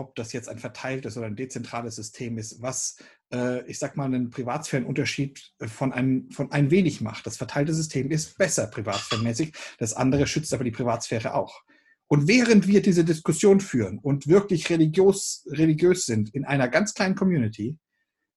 ob 0.00 0.16
das 0.16 0.32
jetzt 0.32 0.48
ein 0.48 0.58
verteiltes 0.58 1.16
oder 1.16 1.26
ein 1.26 1.36
dezentrales 1.36 1.96
System 1.96 2.38
ist, 2.38 2.62
was, 2.62 2.96
äh, 3.32 3.64
ich 3.66 3.78
sag 3.78 3.96
mal, 3.96 4.06
einen 4.06 4.30
Privatsphärenunterschied 4.30 5.52
von 5.66 5.92
ein, 5.92 6.28
von 6.32 6.50
ein 6.50 6.70
wenig 6.70 7.00
macht. 7.00 7.26
Das 7.26 7.36
verteilte 7.36 7.74
System 7.74 8.10
ist 8.10 8.38
besser 8.38 8.66
privatsphärenmäßig, 8.66 9.52
das 9.78 9.92
andere 9.92 10.26
schützt 10.26 10.52
aber 10.54 10.64
die 10.64 10.70
Privatsphäre 10.70 11.34
auch. 11.34 11.62
Und 12.08 12.26
während 12.26 12.66
wir 12.66 12.82
diese 12.82 13.04
Diskussion 13.04 13.60
führen 13.60 13.98
und 13.98 14.26
wirklich 14.26 14.68
religiös, 14.68 15.46
religiös 15.48 16.06
sind 16.06 16.34
in 16.34 16.44
einer 16.44 16.68
ganz 16.68 16.94
kleinen 16.94 17.14
Community, 17.14 17.78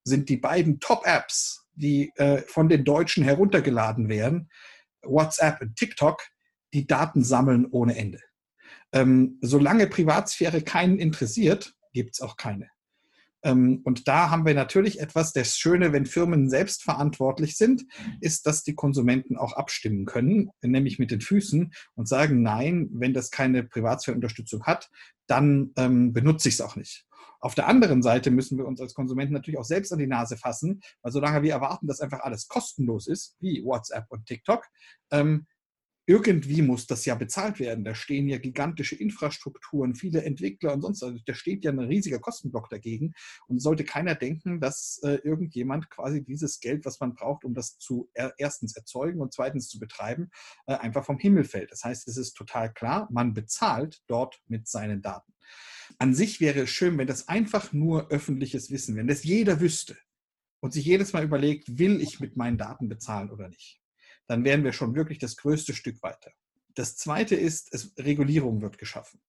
sind 0.04 0.30
die 0.30 0.38
beiden 0.38 0.80
Top-Apps, 0.80 1.66
die 1.74 2.12
äh, 2.18 2.44
von 2.44 2.70
den 2.70 2.84
Deutschen 2.84 3.24
heruntergeladen 3.24 4.10
werden, 4.10 4.50
WhatsApp 5.02 5.62
und 5.62 5.76
TikTok, 5.76 6.22
die 6.74 6.86
Daten 6.86 7.24
sammeln 7.24 7.66
ohne 7.72 7.98
Ende. 7.98 8.20
Ähm, 8.94 9.38
solange 9.42 9.88
Privatsphäre 9.88 10.62
keinen 10.62 11.00
interessiert, 11.00 11.74
gibt 11.94 12.14
es 12.14 12.22
auch 12.22 12.38
keine. 12.38 12.70
Ähm, 13.44 13.82
und 13.84 14.08
da 14.08 14.30
haben 14.30 14.46
wir 14.46 14.54
natürlich 14.54 15.00
etwas, 15.00 15.34
das 15.34 15.58
Schöne, 15.58 15.92
wenn 15.92 16.06
Firmen 16.06 16.50
selbst 16.50 16.84
verantwortlich 16.84 17.58
sind, 17.58 17.84
ist, 18.22 18.48
dass 18.48 18.64
die 18.64 18.76
Konsumenten 18.76 19.38
auch 19.38 19.54
abstimmen 19.54 20.06
können, 20.06 20.50
nämlich 20.62 20.98
mit 20.98 21.12
den 21.12 21.22
Füßen 21.22 21.74
und 21.96 22.08
sagen, 22.08 22.42
nein, 22.42 22.90
wenn 22.94 23.14
das 23.14 23.32
keine 23.32 23.64
Privatsphäreunterstützung 23.64 24.64
hat, 24.64 24.90
dann 25.28 25.72
ähm, 25.76 26.14
benutze 26.14 26.48
ich 26.48 26.56
es 26.56 26.62
auch 26.62 26.76
nicht. 26.76 27.06
Auf 27.40 27.56
der 27.56 27.68
anderen 27.68 28.02
Seite 28.02 28.32
müssen 28.32 28.58
wir 28.58 28.66
uns 28.66 28.80
als 28.80 28.94
Konsumenten 28.94 29.34
natürlich 29.34 29.60
auch 29.60 29.66
selbst 29.66 29.92
an 29.92 30.00
die 30.00 30.08
Nase 30.08 30.38
fassen, 30.38 30.80
weil 31.02 31.12
solange 31.12 31.44
wir 31.44 31.52
erwarten, 31.52 31.88
dass 31.88 32.00
einfach 32.00 32.22
alles 32.22 32.48
kostenlos 32.48 33.08
ist, 33.08 33.36
wie 33.42 33.62
WhatsApp 33.66 34.06
und 34.08 34.26
TikTok, 34.26 34.66
ähm, 35.12 35.46
irgendwie 36.06 36.62
muss 36.62 36.88
das 36.88 37.06
ja 37.06 37.16
bezahlt 37.16 37.60
werden. 37.60 37.84
Da 37.84 37.96
stehen 37.96 38.28
ja 38.28 38.38
gigantische 38.38 38.96
Infrastrukturen, 38.96 39.96
viele 39.96 40.24
Entwickler 40.24 40.74
und 40.74 40.82
sonst, 40.82 41.04
also 41.04 41.18
da 41.26 41.34
steht 41.34 41.64
ja 41.64 41.72
ein 41.72 41.80
riesiger 41.80 42.20
Kostenblock 42.20 42.70
dagegen. 42.70 43.14
Und 43.48 43.60
sollte 43.60 43.84
keiner 43.84 44.16
denken, 44.16 44.60
dass 44.60 45.00
äh, 45.04 45.16
irgendjemand 45.24 45.90
quasi 45.90 46.24
dieses 46.24 46.60
Geld, 46.60 46.86
was 46.86 47.00
man 47.00 47.14
braucht, 47.14 47.46
um 47.46 47.54
das 47.54 47.78
zu 47.78 48.10
er, 48.14 48.34
erstens 48.38 48.76
erzeugen 48.76 49.22
und 49.22 49.34
zweitens 49.34 49.70
zu 49.70 49.80
betreiben, 49.80 50.30
äh, 50.68 50.76
einfach 50.76 51.06
vom 51.06 51.18
Himmel 51.18 51.44
fällt. 51.44 51.72
Das 51.72 51.84
heißt, 51.84 52.08
es 52.08 52.18
ist 52.18 52.34
total 52.34 52.74
klar, 52.74 53.08
man 53.12 53.34
bezahlt 53.34 54.02
dort 54.08 54.42
mit 54.48 54.68
seinen 54.68 55.02
Daten. 55.02 55.34
An 56.00 56.14
sich 56.14 56.42
wäre 56.42 56.62
es 56.62 56.70
schön, 56.70 56.98
wenn 56.98 57.08
das 57.08 57.28
einfach 57.28 57.74
nur 57.74 58.10
öffentliches 58.10 58.72
Wissen, 58.72 58.96
wenn 58.96 59.08
das 59.08 59.24
jeder 59.24 59.60
wüsste 59.60 59.98
und 60.60 60.74
sich 60.74 60.86
jedes 60.86 61.14
Mal 61.14 61.24
überlegt, 61.24 61.78
will 61.78 62.02
ich 62.02 62.20
mit 62.20 62.38
meinen 62.38 62.58
Daten 62.58 62.88
bezahlen 62.90 63.30
oder 63.30 63.50
nicht, 63.50 63.83
dann 64.28 64.44
wären 64.44 64.64
wir 64.64 64.74
schon 64.74 64.96
wirklich 64.96 65.20
das 65.20 65.36
größte 65.36 65.74
Stück 65.74 66.02
weiter. 66.02 66.32
Das 66.76 66.96
zweite 66.96 67.36
ist, 67.36 67.74
es, 67.74 67.94
Regulierung 67.98 68.62
wird 68.62 68.78
geschaffen. 68.78 69.22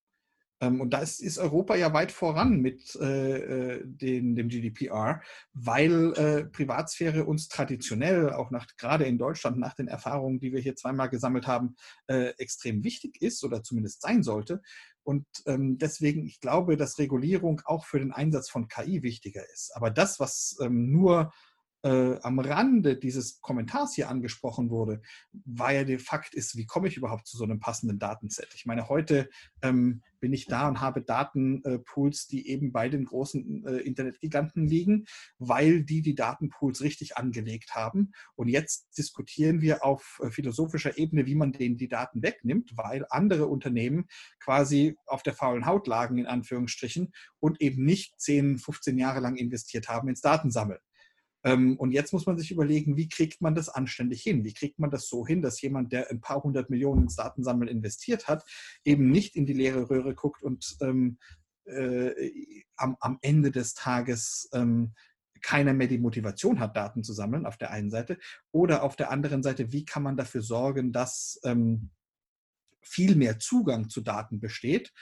Ähm, 0.60 0.80
und 0.80 0.90
da 0.90 1.00
ist, 1.00 1.20
ist, 1.20 1.38
Europa 1.38 1.74
ja 1.74 1.92
weit 1.92 2.12
voran 2.12 2.60
mit 2.60 2.94
äh, 2.96 3.76
äh 3.76 3.82
den, 3.84 4.36
dem 4.36 4.48
GDPR, 4.48 5.20
weil 5.52 6.12
äh, 6.14 6.44
Privatsphäre 6.44 7.24
uns 7.24 7.48
traditionell, 7.48 8.30
auch 8.32 8.50
nach, 8.50 8.66
gerade 8.76 9.04
in 9.04 9.18
Deutschland, 9.18 9.58
nach 9.58 9.74
den 9.74 9.88
Erfahrungen, 9.88 10.40
die 10.40 10.52
wir 10.52 10.60
hier 10.60 10.76
zweimal 10.76 11.10
gesammelt 11.10 11.46
haben, 11.46 11.76
äh, 12.06 12.28
extrem 12.38 12.84
wichtig 12.84 13.20
ist 13.20 13.44
oder 13.44 13.62
zumindest 13.62 14.02
sein 14.02 14.22
sollte. 14.22 14.62
Und 15.02 15.26
ähm, 15.46 15.76
deswegen, 15.76 16.24
ich 16.24 16.40
glaube, 16.40 16.76
dass 16.76 16.98
Regulierung 16.98 17.60
auch 17.66 17.84
für 17.84 17.98
den 17.98 18.12
Einsatz 18.12 18.48
von 18.48 18.68
KI 18.68 19.02
wichtiger 19.02 19.42
ist. 19.52 19.72
Aber 19.74 19.90
das, 19.90 20.18
was 20.18 20.56
ähm, 20.62 20.90
nur 20.90 21.32
äh, 21.84 22.18
am 22.22 22.38
Rande 22.38 22.96
dieses 22.96 23.40
Kommentars 23.42 23.94
hier 23.94 24.08
angesprochen 24.08 24.70
wurde, 24.70 25.02
war 25.44 25.72
ja 25.72 25.84
der 25.84 26.00
Fakt 26.00 26.34
ist, 26.34 26.56
wie 26.56 26.64
komme 26.64 26.88
ich 26.88 26.96
überhaupt 26.96 27.26
zu 27.26 27.36
so 27.36 27.44
einem 27.44 27.60
passenden 27.60 27.98
Datenset? 27.98 28.48
Ich 28.54 28.64
meine, 28.64 28.88
heute 28.88 29.28
ähm, 29.62 30.02
bin 30.18 30.32
ich 30.32 30.46
da 30.46 30.66
und 30.66 30.80
habe 30.80 31.02
Datenpools, 31.02 32.26
die 32.26 32.48
eben 32.48 32.72
bei 32.72 32.88
den 32.88 33.04
großen 33.04 33.66
äh, 33.66 33.76
Internetgiganten 33.80 34.66
liegen, 34.66 35.04
weil 35.38 35.84
die 35.84 36.00
die 36.00 36.14
Datenpools 36.14 36.80
richtig 36.80 37.18
angelegt 37.18 37.74
haben. 37.74 38.12
Und 38.34 38.48
jetzt 38.48 38.96
diskutieren 38.96 39.60
wir 39.60 39.84
auf 39.84 40.20
äh, 40.22 40.30
philosophischer 40.30 40.96
Ebene, 40.96 41.26
wie 41.26 41.34
man 41.34 41.52
denen 41.52 41.76
die 41.76 41.88
Daten 41.88 42.22
wegnimmt, 42.22 42.70
weil 42.76 43.04
andere 43.10 43.46
Unternehmen 43.46 44.06
quasi 44.40 44.96
auf 45.04 45.22
der 45.22 45.34
faulen 45.34 45.66
Haut 45.66 45.86
lagen, 45.86 46.16
in 46.16 46.26
Anführungsstrichen, 46.26 47.12
und 47.40 47.60
eben 47.60 47.84
nicht 47.84 48.18
10, 48.18 48.56
15 48.56 48.96
Jahre 48.96 49.20
lang 49.20 49.36
investiert 49.36 49.90
haben 49.90 50.08
ins 50.08 50.22
Datensammeln. 50.22 50.80
Ähm, 51.44 51.76
und 51.76 51.92
jetzt 51.92 52.12
muss 52.12 52.26
man 52.26 52.38
sich 52.38 52.50
überlegen, 52.50 52.96
wie 52.96 53.08
kriegt 53.08 53.40
man 53.40 53.54
das 53.54 53.68
anständig 53.68 54.22
hin? 54.22 54.44
Wie 54.44 54.54
kriegt 54.54 54.78
man 54.78 54.90
das 54.90 55.08
so 55.08 55.26
hin, 55.26 55.42
dass 55.42 55.60
jemand, 55.60 55.92
der 55.92 56.10
ein 56.10 56.20
paar 56.20 56.42
hundert 56.42 56.70
Millionen 56.70 57.02
ins 57.02 57.16
Datensammeln 57.16 57.68
investiert 57.68 58.28
hat, 58.28 58.44
eben 58.84 59.10
nicht 59.10 59.36
in 59.36 59.46
die 59.46 59.52
leere 59.52 59.90
Röhre 59.90 60.14
guckt 60.14 60.42
und 60.42 60.76
ähm, 60.80 61.18
äh, 61.66 62.64
am, 62.76 62.96
am, 63.00 63.18
Ende 63.22 63.50
des 63.50 63.74
Tages 63.74 64.48
ähm, 64.52 64.94
keiner 65.42 65.74
mehr 65.74 65.88
die 65.88 65.98
Motivation 65.98 66.58
hat, 66.58 66.76
Daten 66.76 67.04
zu 67.04 67.12
sammeln, 67.12 67.46
auf 67.46 67.58
der 67.58 67.70
einen 67.70 67.90
Seite. 67.90 68.18
Oder 68.50 68.82
auf 68.82 68.96
der 68.96 69.10
anderen 69.10 69.42
Seite, 69.42 69.72
wie 69.72 69.84
kann 69.84 70.02
man 70.02 70.16
dafür 70.16 70.42
sorgen, 70.42 70.92
dass 70.92 71.38
ähm, 71.44 71.90
viel 72.80 73.16
mehr 73.16 73.38
Zugang 73.38 73.88
zu 73.88 74.00
Daten 74.00 74.40
besteht. 74.40 74.92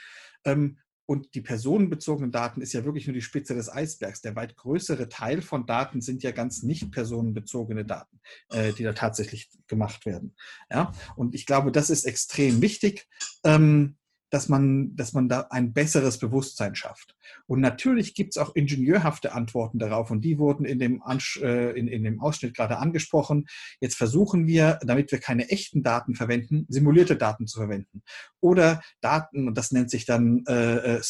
Und 1.12 1.34
die 1.34 1.42
personenbezogenen 1.42 2.32
Daten 2.32 2.62
ist 2.62 2.72
ja 2.72 2.86
wirklich 2.86 3.06
nur 3.06 3.12
die 3.12 3.20
Spitze 3.20 3.54
des 3.54 3.70
Eisbergs. 3.70 4.22
Der 4.22 4.34
weit 4.34 4.56
größere 4.56 5.10
Teil 5.10 5.42
von 5.42 5.66
Daten 5.66 6.00
sind 6.00 6.22
ja 6.22 6.30
ganz 6.30 6.62
nicht 6.62 6.90
personenbezogene 6.90 7.84
Daten, 7.84 8.18
äh, 8.48 8.72
die 8.72 8.82
da 8.82 8.94
tatsächlich 8.94 9.50
gemacht 9.66 10.06
werden. 10.06 10.34
Ja? 10.70 10.90
Und 11.14 11.34
ich 11.34 11.44
glaube, 11.44 11.70
das 11.70 11.90
ist 11.90 12.06
extrem 12.06 12.62
wichtig. 12.62 13.06
Ähm, 13.44 13.96
dass 14.32 14.48
man, 14.48 14.96
dass 14.96 15.12
man 15.12 15.28
da 15.28 15.48
ein 15.50 15.74
besseres 15.74 16.18
Bewusstsein 16.18 16.74
schafft. 16.74 17.14
Und 17.46 17.60
natürlich 17.60 18.14
gibt 18.14 18.34
es 18.34 18.38
auch 18.38 18.54
ingenieurhafte 18.54 19.34
Antworten 19.34 19.78
darauf 19.78 20.10
und 20.10 20.22
die 20.22 20.38
wurden 20.38 20.64
in 20.64 20.78
dem, 20.78 21.02
Ansch 21.02 21.38
äh, 21.42 21.78
in, 21.78 21.86
in 21.86 22.02
dem 22.02 22.18
Ausschnitt 22.18 22.56
gerade 22.56 22.78
angesprochen. 22.78 23.44
Jetzt 23.78 23.96
versuchen 23.96 24.46
wir, 24.46 24.78
damit 24.82 25.12
wir 25.12 25.20
keine 25.20 25.50
echten 25.50 25.82
Daten 25.82 26.14
verwenden, 26.14 26.64
simulierte 26.70 27.16
Daten 27.16 27.46
zu 27.46 27.58
verwenden. 27.58 28.02
Oder 28.40 28.80
Daten, 29.02 29.48
und 29.48 29.58
das 29.58 29.70
nennt 29.70 29.90
sich 29.90 30.06
dann 30.06 30.44
äh, 30.48 30.96
äh, 30.96 31.00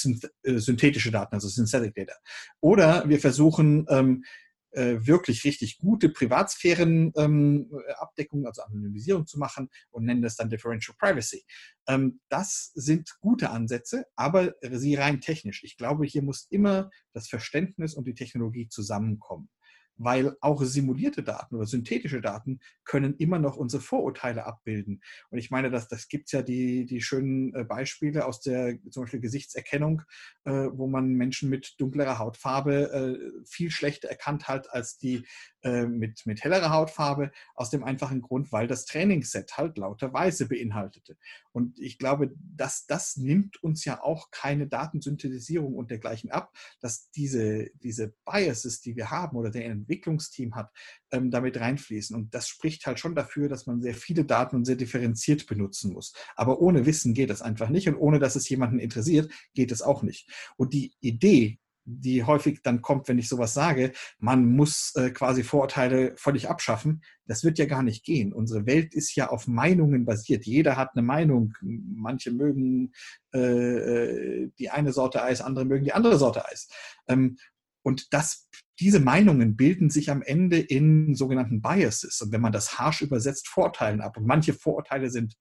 äh 0.42 0.58
synthetische 0.58 1.12
Daten, 1.12 1.36
also 1.36 1.46
Synthetic 1.46 1.94
Data. 1.94 2.14
Oder 2.60 3.08
wir 3.08 3.20
versuchen, 3.20 3.86
ähm, 3.88 4.24
äh, 4.24 4.26
wirklich 4.72 5.44
richtig 5.44 5.78
gute 5.78 6.08
Privatsphärenabdeckung, 6.08 8.40
ähm, 8.40 8.46
also 8.46 8.62
Anonymisierung 8.62 9.26
zu 9.26 9.38
machen 9.38 9.68
und 9.90 10.04
nennen 10.04 10.22
das 10.22 10.36
dann 10.36 10.50
Differential 10.50 10.96
Privacy. 10.98 11.44
Ähm, 11.86 12.20
das 12.28 12.72
sind 12.74 13.16
gute 13.20 13.50
Ansätze, 13.50 14.06
aber 14.16 14.54
sie 14.70 14.94
rein 14.94 15.20
technisch. 15.20 15.62
Ich 15.64 15.76
glaube, 15.76 16.06
hier 16.06 16.22
muss 16.22 16.46
immer 16.50 16.90
das 17.12 17.28
Verständnis 17.28 17.94
und 17.94 18.06
die 18.06 18.14
Technologie 18.14 18.68
zusammenkommen. 18.68 19.48
Weil 19.96 20.36
auch 20.40 20.62
simulierte 20.62 21.22
Daten 21.22 21.56
oder 21.56 21.66
synthetische 21.66 22.20
Daten 22.20 22.60
können 22.84 23.16
immer 23.16 23.38
noch 23.38 23.56
unsere 23.56 23.82
Vorurteile 23.82 24.46
abbilden. 24.46 25.02
Und 25.30 25.38
ich 25.38 25.50
meine, 25.50 25.70
dass 25.70 25.88
das 25.88 26.08
gibt 26.08 26.26
es 26.26 26.32
ja 26.32 26.42
die, 26.42 26.86
die 26.86 27.00
schönen 27.00 27.54
äh, 27.54 27.64
Beispiele 27.64 28.26
aus 28.26 28.40
der 28.40 28.78
zum 28.90 29.04
Beispiel 29.04 29.20
Gesichtserkennung, 29.20 30.02
äh, 30.44 30.68
wo 30.72 30.86
man 30.86 31.14
Menschen 31.14 31.48
mit 31.48 31.74
dunklerer 31.78 32.18
Hautfarbe 32.18 32.92
äh, 32.92 33.44
viel 33.46 33.70
schlechter 33.70 34.08
erkannt 34.08 34.48
hat 34.48 34.72
als 34.72 34.98
die 34.98 35.24
äh, 35.62 35.86
mit, 35.86 36.26
mit 36.26 36.42
hellerer 36.42 36.70
Hautfarbe, 36.70 37.30
aus 37.54 37.70
dem 37.70 37.84
einfachen 37.84 38.20
Grund, 38.20 38.50
weil 38.52 38.66
das 38.66 38.84
Trainingsset 38.84 39.56
halt 39.56 39.78
lauter 39.78 40.12
Weiße 40.12 40.48
beinhaltete. 40.48 41.16
Und 41.52 41.78
ich 41.78 41.98
glaube, 41.98 42.32
dass 42.56 42.86
das 42.86 43.16
nimmt 43.16 43.62
uns 43.62 43.84
ja 43.84 44.02
auch 44.02 44.30
keine 44.30 44.66
Datensynthetisierung 44.66 45.74
und 45.74 45.90
dergleichen 45.90 46.30
ab, 46.30 46.52
dass 46.80 47.10
diese, 47.10 47.70
diese 47.82 48.14
Biases, 48.24 48.80
die 48.80 48.96
wir 48.96 49.10
haben 49.10 49.36
oder 49.36 49.50
der 49.50 49.64
Entwicklungsteam 49.82 50.54
hat, 50.54 50.70
ähm, 51.10 51.30
damit 51.30 51.58
reinfließen. 51.58 52.16
Und 52.16 52.34
das 52.34 52.48
spricht 52.48 52.86
halt 52.86 52.98
schon 52.98 53.14
dafür, 53.14 53.48
dass 53.48 53.66
man 53.66 53.80
sehr 53.80 53.94
viele 53.94 54.24
Daten 54.24 54.56
und 54.56 54.64
sehr 54.64 54.76
differenziert 54.76 55.46
benutzen 55.46 55.92
muss. 55.92 56.12
Aber 56.36 56.60
ohne 56.60 56.86
Wissen 56.86 57.14
geht 57.14 57.30
das 57.30 57.42
einfach 57.42 57.68
nicht 57.68 57.88
und 57.88 57.96
ohne 57.96 58.18
dass 58.18 58.36
es 58.36 58.48
jemanden 58.48 58.78
interessiert, 58.78 59.30
geht 59.54 59.72
es 59.72 59.82
auch 59.82 60.02
nicht. 60.02 60.30
Und 60.56 60.72
die 60.72 60.94
Idee, 61.00 61.58
die 61.84 62.24
häufig 62.24 62.62
dann 62.62 62.80
kommt, 62.80 63.08
wenn 63.08 63.18
ich 63.18 63.28
sowas 63.28 63.54
sage, 63.54 63.92
man 64.18 64.46
muss 64.46 64.94
äh, 64.94 65.10
quasi 65.10 65.42
Vorurteile 65.42 66.14
völlig 66.16 66.48
abschaffen. 66.48 67.02
Das 67.26 67.44
wird 67.44 67.58
ja 67.58 67.66
gar 67.66 67.82
nicht 67.82 68.04
gehen. 68.04 68.32
Unsere 68.32 68.66
Welt 68.66 68.94
ist 68.94 69.14
ja 69.16 69.30
auf 69.30 69.48
Meinungen 69.48 70.04
basiert. 70.04 70.44
Jeder 70.44 70.76
hat 70.76 70.90
eine 70.94 71.02
Meinung. 71.02 71.54
Manche 71.60 72.30
mögen 72.30 72.92
äh, 73.34 73.38
äh 73.38 74.50
die 74.58 74.70
eine 74.70 74.92
Sorte 74.92 75.22
Eis, 75.22 75.40
andere 75.40 75.64
mögen 75.64 75.84
die 75.84 75.92
andere 75.92 76.18
Sorte 76.18 76.46
Eis. 76.46 76.68
Ähm, 77.08 77.36
und 77.82 78.12
das, 78.12 78.48
diese 78.82 78.98
Meinungen 78.98 79.56
bilden 79.56 79.90
sich 79.90 80.10
am 80.10 80.22
Ende 80.22 80.58
in 80.58 81.14
sogenannten 81.14 81.62
Biases. 81.62 82.20
Und 82.20 82.32
wenn 82.32 82.40
man 82.40 82.50
das 82.50 82.78
harsch 82.80 83.00
übersetzt, 83.00 83.46
Vorurteilen 83.46 84.00
ab. 84.00 84.16
Und 84.16 84.26
manche 84.26 84.54
Vorurteile 84.54 85.08
sind 85.08 85.36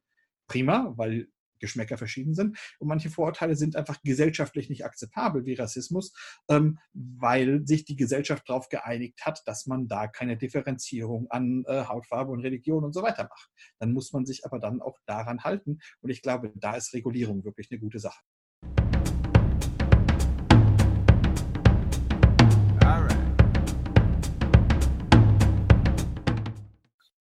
prima, 0.47 0.93
weil 0.95 1.27
Geschmäcker 1.57 1.97
verschieden 1.97 2.35
sind. 2.35 2.59
Und 2.77 2.87
manche 2.87 3.09
Vorurteile 3.09 3.55
sind 3.55 3.75
einfach 3.75 3.99
gesellschaftlich 4.03 4.69
nicht 4.69 4.85
akzeptabel, 4.85 5.45
wie 5.45 5.55
Rassismus, 5.55 6.13
ähm, 6.49 6.77
weil 6.93 7.65
sich 7.65 7.83
die 7.83 7.95
Gesellschaft 7.95 8.47
darauf 8.47 8.69
geeinigt 8.69 9.25
hat, 9.25 9.41
dass 9.47 9.65
man 9.65 9.87
da 9.87 10.07
keine 10.07 10.37
Differenzierung 10.37 11.27
an 11.31 11.63
äh, 11.67 11.85
Hautfarbe 11.85 12.31
und 12.31 12.41
Religion 12.41 12.83
und 12.83 12.93
so 12.93 13.01
weiter 13.01 13.23
macht. 13.23 13.49
Dann 13.79 13.91
muss 13.91 14.13
man 14.13 14.25
sich 14.25 14.45
aber 14.45 14.59
dann 14.59 14.81
auch 14.81 14.99
daran 15.07 15.43
halten. 15.43 15.79
Und 16.01 16.11
ich 16.11 16.21
glaube, 16.21 16.51
da 16.55 16.75
ist 16.75 16.93
Regulierung 16.93 17.43
wirklich 17.43 17.71
eine 17.71 17.79
gute 17.79 17.99
Sache. 17.99 18.21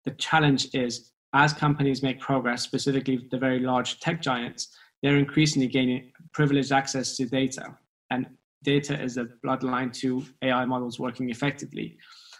The 0.05 0.11
challenge 0.11 0.67
is 0.73 1.11
as 1.33 1.53
companies 1.53 2.01
make 2.01 2.19
progress, 2.19 2.63
specifically 2.63 3.27
the 3.29 3.37
very 3.37 3.59
large 3.59 3.99
tech 3.99 4.21
giants, 4.21 4.75
they're 5.01 5.17
increasingly 5.17 5.67
gaining 5.67 6.11
privileged 6.33 6.71
access 6.71 7.15
to 7.17 7.25
data. 7.25 7.77
And 8.09 8.27
data 8.63 9.01
is 9.01 9.17
a 9.17 9.27
bloodline 9.45 9.93
to 10.01 10.25
AI 10.41 10.65
models 10.65 10.99
working 10.99 11.29
effectively. 11.29 11.97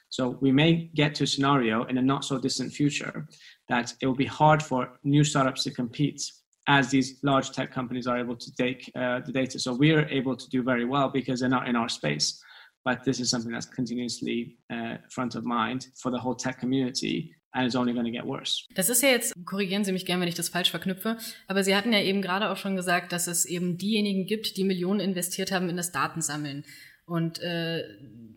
So 0.09 0.37
we 0.41 0.51
may 0.51 0.89
get 0.95 1.13
to 1.15 1.23
a 1.25 1.27
scenario 1.27 1.83
in 1.83 1.97
a 1.99 2.01
not 2.01 2.25
so 2.25 2.39
distant 2.39 2.73
future 2.73 3.27
that 3.69 3.93
it 4.01 4.07
will 4.07 4.15
be 4.15 4.25
hard 4.25 4.61
for 4.63 4.99
new 5.03 5.23
startups 5.23 5.63
to 5.63 5.71
compete 5.71 6.21
as 6.67 6.89
these 6.89 7.19
large 7.23 7.51
tech 7.51 7.71
companies 7.71 8.07
are 8.07 8.17
able 8.17 8.35
to 8.35 8.51
take 8.55 8.91
uh, 8.95 9.19
the 9.25 9.31
data. 9.31 9.59
So 9.59 9.73
we 9.73 9.91
are 9.91 10.07
able 10.09 10.35
to 10.35 10.49
do 10.49 10.63
very 10.63 10.85
well 10.85 11.09
because 11.09 11.39
they're 11.39 11.49
not 11.49 11.67
in 11.67 11.75
our 11.75 11.89
space. 11.89 12.41
But 12.85 13.03
this 13.03 13.19
is 13.19 13.29
something 13.29 13.51
that's 13.51 13.65
continuously 13.65 14.57
uh, 14.71 14.97
front 15.09 15.35
of 15.35 15.45
mind 15.45 15.87
for 16.01 16.11
the 16.11 16.17
whole 16.17 16.35
tech 16.35 16.59
community 16.59 17.35
and 17.51 17.65
it's 17.65 17.75
only 17.75 17.93
going 17.93 18.05
to 18.05 18.11
get 18.11 18.25
worse. 18.25 18.65
Das 18.75 18.89
ist 18.89 19.01
ja 19.01 19.09
jetzt, 19.09 19.33
korrigieren 19.45 19.83
Sie 19.83 19.91
mich 19.91 20.05
gerne, 20.05 20.21
wenn 20.21 20.29
ich 20.29 20.35
das 20.35 20.49
falsch 20.49 20.71
verknüpfe, 20.71 21.17
aber 21.47 21.63
Sie 21.63 21.75
hatten 21.75 21.93
ja 21.93 22.01
eben 22.01 22.21
gerade 22.21 22.49
auch 22.49 22.57
schon 22.57 22.75
gesagt, 22.75 23.11
dass 23.11 23.27
es 23.27 23.45
eben 23.45 23.77
diejenigen 23.77 24.25
gibt, 24.25 24.57
die 24.57 24.63
Millionen 24.63 24.99
investiert 24.99 25.51
haben 25.51 25.69
in 25.69 25.77
das 25.77 25.91
Datensammeln. 25.91 26.63
Und 27.05 27.41
äh, 27.41 27.83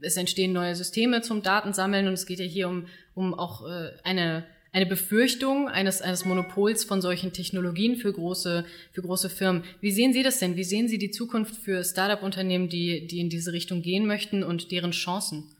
es 0.01 0.17
entstehen 0.17 0.55
neue 0.55 0.75
Systeme 0.75 1.21
zum 1.21 1.43
Datensammeln 1.43 2.07
und 2.07 2.15
es 2.15 2.25
geht 2.25 2.39
ja 2.39 2.47
hier 2.47 2.69
um, 2.69 2.87
um 3.15 3.35
auch 3.35 3.69
äh, 3.69 3.91
eine, 4.03 4.47
eine 4.73 4.87
Befürchtung 4.87 5.69
eines, 5.69 6.01
eines 6.01 6.25
Monopols 6.25 6.85
von 6.85 7.03
solchen 7.03 7.35
Technologien 7.35 7.97
für 7.97 8.11
große, 8.11 8.65
für 8.93 9.03
große 9.03 9.29
Firmen. 9.29 9.65
Wie 9.83 9.93
sehen 9.93 10.15
Sie 10.15 10.23
das 10.23 10.39
denn? 10.39 10.57
Wie 10.57 10.65
sehen 10.65 10.89
Sie 10.89 10.97
die 10.97 11.11
Zukunft 11.11 11.55
für 11.57 11.85
Startup-Unternehmen, 11.85 12.71
die, 12.71 13.07
die 13.07 13.21
in 13.21 13.29
diese 13.29 13.53
Richtung 13.53 13.83
gehen 13.83 14.07
möchten 14.07 14.43
und 14.43 14.73
deren 14.73 14.93
Chancen? 14.93 15.55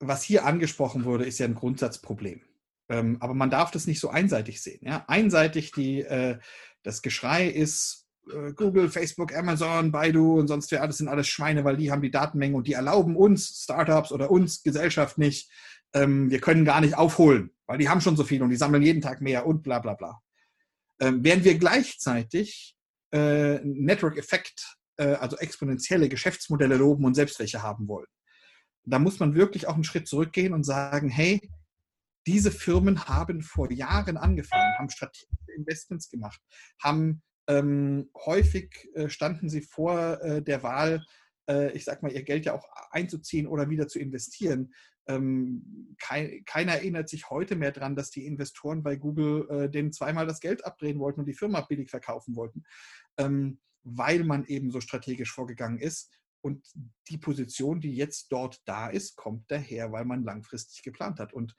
Was 0.00 0.22
hier 0.22 0.46
angesprochen 0.46 1.04
wurde, 1.04 1.26
ist 1.26 1.38
ja 1.38 1.46
ein 1.46 1.54
Grundsatzproblem. 1.54 2.40
Ähm, 2.88 3.16
aber 3.20 3.34
man 3.34 3.50
darf 3.50 3.70
das 3.70 3.86
nicht 3.86 4.00
so 4.00 4.10
einseitig 4.10 4.62
sehen. 4.62 4.80
Ja? 4.82 5.04
Einseitig 5.08 5.72
die, 5.72 6.02
äh, 6.02 6.38
das 6.82 7.02
Geschrei 7.02 7.48
ist, 7.48 8.06
äh, 8.30 8.52
Google, 8.52 8.90
Facebook, 8.90 9.34
Amazon, 9.34 9.92
Baidu 9.92 10.38
und 10.38 10.48
sonst 10.48 10.70
wer, 10.70 10.82
alles 10.82 10.98
sind 10.98 11.08
alles 11.08 11.28
Schweine, 11.28 11.64
weil 11.64 11.76
die 11.76 11.90
haben 11.90 12.02
die 12.02 12.10
Datenmengen 12.10 12.56
und 12.56 12.66
die 12.66 12.74
erlauben 12.74 13.16
uns 13.16 13.62
Startups 13.62 14.12
oder 14.12 14.30
uns 14.30 14.62
Gesellschaft 14.62 15.18
nicht. 15.18 15.50
Ähm, 15.92 16.30
wir 16.30 16.40
können 16.40 16.64
gar 16.64 16.80
nicht 16.80 16.96
aufholen, 16.96 17.50
weil 17.66 17.78
die 17.78 17.88
haben 17.88 18.00
schon 18.00 18.16
so 18.16 18.24
viel 18.24 18.42
und 18.42 18.50
die 18.50 18.56
sammeln 18.56 18.82
jeden 18.82 19.02
Tag 19.02 19.20
mehr 19.20 19.46
und 19.46 19.62
bla 19.62 19.78
bla 19.78 19.94
bla. 19.94 20.20
Ähm, 21.00 21.24
während 21.24 21.44
wir 21.44 21.58
gleichzeitig 21.58 22.76
äh, 23.12 23.60
Network-Effekt, 23.62 24.76
äh, 24.96 25.14
also 25.14 25.36
exponentielle 25.36 26.08
Geschäftsmodelle 26.08 26.76
loben 26.76 27.04
und 27.04 27.14
selbst 27.14 27.38
welche 27.38 27.62
haben 27.62 27.88
wollen. 27.88 28.06
Da 28.86 28.98
muss 28.98 29.18
man 29.18 29.34
wirklich 29.34 29.66
auch 29.66 29.74
einen 29.74 29.84
Schritt 29.84 30.08
zurückgehen 30.08 30.52
und 30.52 30.64
sagen, 30.64 31.08
hey, 31.08 31.40
diese 32.26 32.50
Firmen 32.50 33.04
haben 33.06 33.42
vor 33.42 33.70
Jahren 33.70 34.16
angefangen, 34.16 34.78
haben 34.78 34.90
strategische 34.90 35.52
Investments 35.56 36.08
gemacht, 36.08 36.40
haben 36.82 37.22
ähm, 37.46 38.10
häufig 38.24 38.88
äh, 38.94 39.08
standen 39.08 39.48
sie 39.48 39.60
vor 39.60 40.20
äh, 40.22 40.42
der 40.42 40.62
Wahl, 40.62 41.04
äh, 41.48 41.72
ich 41.72 41.84
sag 41.84 42.02
mal, 42.02 42.12
ihr 42.12 42.22
Geld 42.22 42.46
ja 42.46 42.54
auch 42.54 42.66
einzuziehen 42.90 43.46
oder 43.46 43.68
wieder 43.68 43.88
zu 43.88 43.98
investieren. 43.98 44.72
Ähm, 45.06 45.96
kein, 45.98 46.42
keiner 46.46 46.72
erinnert 46.72 47.10
sich 47.10 47.28
heute 47.28 47.56
mehr 47.56 47.72
daran, 47.72 47.96
dass 47.96 48.10
die 48.10 48.24
Investoren 48.24 48.82
bei 48.82 48.96
Google 48.96 49.48
äh, 49.50 49.70
denen 49.70 49.92
zweimal 49.92 50.26
das 50.26 50.40
Geld 50.40 50.64
abdrehen 50.64 50.98
wollten 50.98 51.20
und 51.20 51.26
die 51.26 51.34
Firma 51.34 51.60
billig 51.60 51.90
verkaufen 51.90 52.36
wollten, 52.36 52.64
ähm, 53.18 53.60
weil 53.82 54.24
man 54.24 54.46
eben 54.46 54.70
so 54.70 54.80
strategisch 54.80 55.32
vorgegangen 55.32 55.78
ist. 55.78 56.10
Und 56.40 56.66
die 57.08 57.16
Position, 57.16 57.80
die 57.80 57.94
jetzt 57.94 58.30
dort 58.30 58.60
da 58.66 58.88
ist, 58.88 59.16
kommt 59.16 59.50
daher, 59.50 59.92
weil 59.92 60.04
man 60.04 60.24
langfristig 60.24 60.82
geplant 60.82 61.18
hat. 61.18 61.32
Und 61.32 61.54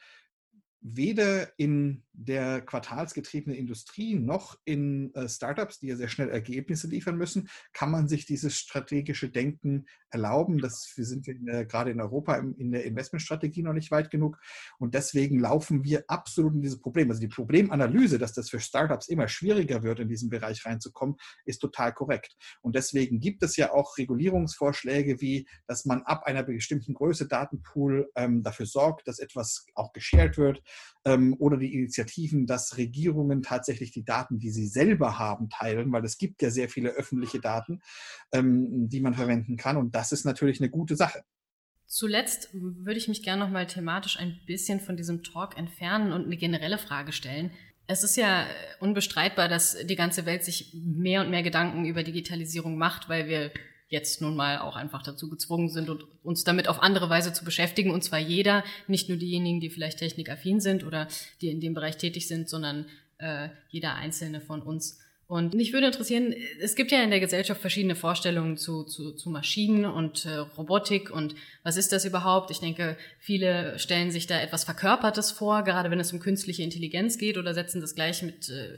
weder 0.88 1.58
in 1.58 2.04
der 2.14 2.62
quartalsgetriebenen 2.62 3.58
Industrie 3.58 4.14
noch 4.16 4.58
in 4.66 5.14
äh, 5.16 5.28
Startups, 5.28 5.80
die 5.80 5.88
ja 5.88 5.96
sehr 5.96 6.10
schnell 6.10 6.30
Ergebnisse 6.30 6.88
liefern 6.88 7.18
müssen, 7.18 7.50
kann 7.74 7.90
man 7.90 8.08
sich 8.08 8.28
dieses 8.28 8.56
strategische 8.56 9.30
Denken 9.30 9.88
erlauben. 10.12 10.60
Das, 10.60 10.94
wir 10.96 11.06
sind 11.06 11.28
in, 11.28 11.48
äh, 11.48 11.66
gerade 11.66 11.90
in 11.90 12.00
Europa 12.00 12.36
in, 12.36 12.54
in, 12.56 12.72
der 12.72 12.86
Investmentstrategie 12.86 13.64
noch 13.64 13.74
nicht 13.74 13.90
weit 13.90 14.12
genug 14.12 14.38
und 14.78 14.94
deswegen 14.94 15.40
laufen 15.40 15.84
wir 15.84 16.06
absolut 16.08 16.54
in 16.54 16.62
dieses 16.62 16.80
Problem. 16.80 17.10
Also 17.10 17.20
die 17.20 17.28
Problemanalyse, 17.28 18.20
dass 18.20 18.34
das 18.34 18.52
für 18.52 18.60
Startups 18.60 19.08
immer 19.08 19.28
schwieriger 19.28 19.82
wird, 19.82 20.00
in 20.00 20.08
diesen 20.08 20.30
Bereich 20.30 20.66
reinzukommen, 20.66 21.16
ist 21.46 21.60
total 21.60 21.94
korrekt. 21.94 22.38
Und 22.62 22.76
deswegen 22.76 23.20
gibt 23.20 23.42
es 23.42 23.58
ja 23.58 23.74
auch 23.74 23.98
Regulierungsvorschläge, 23.98 25.20
wie 25.20 25.48
dass 25.68 25.86
man 25.86 26.04
ab 26.04 26.26
einer 26.26 26.44
bestimmten 26.44 26.94
Größe 26.94 27.28
Datenpool 27.28 28.10
ähm, 28.16 28.44
dafür 28.44 28.68
sorgt, 28.68 29.08
dass 29.08 29.18
etwas 29.18 29.66
auch 29.74 29.92
geshared 29.92 30.38
wird 30.38 30.62
ähm, 31.06 31.36
oder 31.40 31.58
die 31.58 31.74
Initiativen, 31.74 32.46
dass 32.48 32.78
Regierungen 32.78 33.42
tatsächlich 33.42 33.92
die 33.92 34.04
Daten, 34.04 34.40
die 34.40 34.52
sie 34.52 34.68
selber 34.68 35.20
haben, 35.20 35.50
teilen, 35.50 35.92
weil 35.92 36.04
es 36.04 36.18
gibt 36.18 36.42
ja 36.42 36.50
sehr 36.50 36.70
viele 36.70 36.90
öffentliche 36.90 37.40
Daten, 37.40 37.82
ähm, 38.32 38.90
die 38.90 39.02
man 39.02 39.14
verwenden 39.14 39.58
kann. 39.58 39.78
Und 39.78 39.96
das 39.96 40.12
ist 40.12 40.26
natürlich 40.26 40.60
eine 40.60 40.70
gute 40.70 40.96
Sache. 40.96 41.24
Zuletzt 41.88 42.50
würde 42.54 42.98
ich 42.98 43.08
mich 43.08 43.22
gerne 43.22 43.44
noch 43.44 43.52
mal 43.52 43.68
thematisch 43.68 44.20
ein 44.20 44.40
bisschen 44.48 44.80
von 44.80 44.98
diesem 44.98 45.24
Talk 45.24 45.58
entfernen 45.58 46.12
und 46.12 46.26
eine 46.26 46.38
generelle 46.38 46.80
Frage 46.80 47.12
stellen. 47.12 47.52
Es 47.88 48.04
ist 48.04 48.18
ja 48.18 48.48
unbestreitbar, 48.80 49.48
dass 49.48 49.78
die 49.86 49.96
ganze 49.96 50.26
Welt 50.26 50.44
sich 50.44 50.74
mehr 50.74 51.22
und 51.22 51.30
mehr 51.30 51.44
Gedanken 51.44 51.86
über 51.86 52.02
Digitalisierung 52.02 52.78
macht, 52.78 53.08
weil 53.10 53.28
wir 53.28 53.52
jetzt 53.96 54.22
nun 54.22 54.36
mal 54.36 54.60
auch 54.60 54.76
einfach 54.76 55.02
dazu 55.02 55.30
gezwungen 55.30 55.70
sind 55.70 55.90
und 55.90 56.06
uns 56.24 56.44
damit 56.44 56.68
auf 56.68 56.84
andere 56.84 57.10
Weise 57.10 57.34
zu 57.34 57.44
beschäftigen. 57.44 57.92
Und 57.92 58.04
zwar 58.04 58.20
jeder, 58.20 58.64
nicht 58.88 59.10
nur 59.10 59.18
diejenigen, 59.18 59.60
die 59.60 59.70
vielleicht 59.70 60.00
technikaffin 60.00 60.60
sind 60.60 60.84
oder 60.84 61.08
die 61.42 61.50
in 61.50 61.62
dem 61.62 61.74
Bereich 61.74 61.98
tätig 61.98 62.28
sind, 62.28 62.50
sondern 62.50 62.86
äh, 63.18 63.50
jeder 63.70 63.96
einzelne 63.96 64.42
von 64.42 64.62
uns. 64.62 65.00
Und 65.28 65.56
mich 65.56 65.74
würde 65.74 65.88
interessieren, 65.88 66.36
es 66.62 66.76
gibt 66.76 66.92
ja 66.92 67.02
in 67.02 67.10
der 67.10 67.20
Gesellschaft 67.20 67.60
verschiedene 67.60 67.96
Vorstellungen 67.96 68.58
zu, 68.58 68.84
zu, 68.84 69.14
zu 69.14 69.32
Maschinen 69.32 69.86
und 69.86 70.26
äh, 70.26 70.36
Robotik 70.36 71.10
und 71.10 71.34
was 71.64 71.78
ist 71.78 71.92
das 71.92 72.06
überhaupt? 72.06 72.52
Ich 72.52 72.60
denke, 72.60 72.96
viele 73.18 73.80
stellen 73.80 74.12
sich 74.12 74.28
da 74.28 74.40
etwas 74.40 74.66
Verkörpertes 74.66 75.32
vor, 75.32 75.64
gerade 75.64 75.90
wenn 75.90 76.00
es 76.00 76.14
um 76.14 76.20
künstliche 76.20 76.62
Intelligenz 76.62 77.18
geht 77.18 77.40
oder 77.40 77.56
setzen 77.56 77.82
das 77.82 77.96
gleich 77.96 78.22
mit 78.22 78.50
äh, 78.50 78.78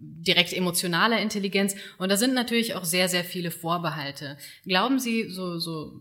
direkt 0.00 0.52
emotionaler 0.52 1.20
Intelligenz. 1.20 1.76
Und 1.98 2.10
da 2.10 2.16
sind 2.16 2.34
natürlich 2.34 2.74
auch 2.74 2.84
sehr, 2.84 3.08
sehr 3.08 3.24
viele 3.24 3.50
Vorbehalte. 3.50 4.38
Glauben 4.64 4.98
Sie, 4.98 5.28
so, 5.28 5.58
so 5.58 6.00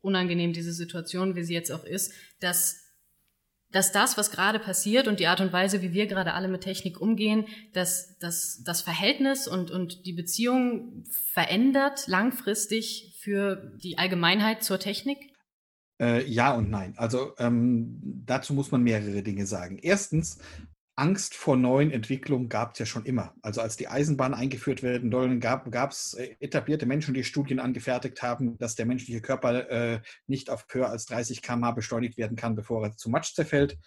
unangenehm 0.00 0.52
diese 0.52 0.72
Situation, 0.72 1.36
wie 1.36 1.44
sie 1.44 1.54
jetzt 1.54 1.70
auch 1.70 1.84
ist, 1.84 2.12
dass 2.40 2.82
dass 3.72 3.90
das, 3.90 4.18
was 4.18 4.30
gerade 4.30 4.58
passiert 4.58 5.08
und 5.08 5.18
die 5.18 5.26
Art 5.26 5.40
und 5.40 5.52
Weise, 5.52 5.82
wie 5.82 5.92
wir 5.92 6.06
gerade 6.06 6.34
alle 6.34 6.48
mit 6.48 6.60
Technik 6.60 7.00
umgehen, 7.00 7.46
dass, 7.72 8.18
dass 8.18 8.62
das 8.64 8.82
Verhältnis 8.82 9.48
und, 9.48 9.70
und 9.70 10.04
die 10.04 10.12
Beziehung 10.12 11.04
verändert 11.32 12.06
langfristig 12.06 13.18
für 13.22 13.72
die 13.82 13.98
Allgemeinheit 13.98 14.62
zur 14.62 14.78
Technik? 14.78 15.18
Äh, 15.98 16.24
ja 16.28 16.54
und 16.54 16.70
nein. 16.70 16.94
Also 16.98 17.32
ähm, 17.38 17.98
dazu 18.26 18.52
muss 18.52 18.70
man 18.70 18.82
mehrere 18.82 19.22
Dinge 19.22 19.46
sagen. 19.46 19.78
Erstens, 19.80 20.38
Angst 20.94 21.34
vor 21.34 21.56
neuen 21.56 21.90
Entwicklungen 21.90 22.50
gab 22.50 22.72
es 22.72 22.78
ja 22.80 22.86
schon 22.86 23.06
immer. 23.06 23.34
Also 23.40 23.62
als 23.62 23.76
die 23.76 23.88
Eisenbahn 23.88 24.34
eingeführt 24.34 24.82
werden 24.82 25.10
sollen, 25.10 25.40
gab 25.40 25.90
es 25.90 26.14
äh, 26.14 26.36
etablierte 26.38 26.84
Menschen, 26.84 27.14
die 27.14 27.24
Studien 27.24 27.60
angefertigt 27.60 28.22
haben, 28.22 28.58
dass 28.58 28.74
der 28.74 28.84
menschliche 28.84 29.22
Körper 29.22 29.70
äh, 29.70 30.00
nicht 30.26 30.50
auf 30.50 30.66
höher 30.70 30.90
als 30.90 31.06
30 31.06 31.40
km/h 31.40 31.70
beschleunigt 31.72 32.18
werden 32.18 32.36
kann, 32.36 32.54
bevor 32.54 32.84
er 32.84 32.96
zu 32.96 33.08
Matsch 33.08 33.34
zerfällt. 33.34 33.78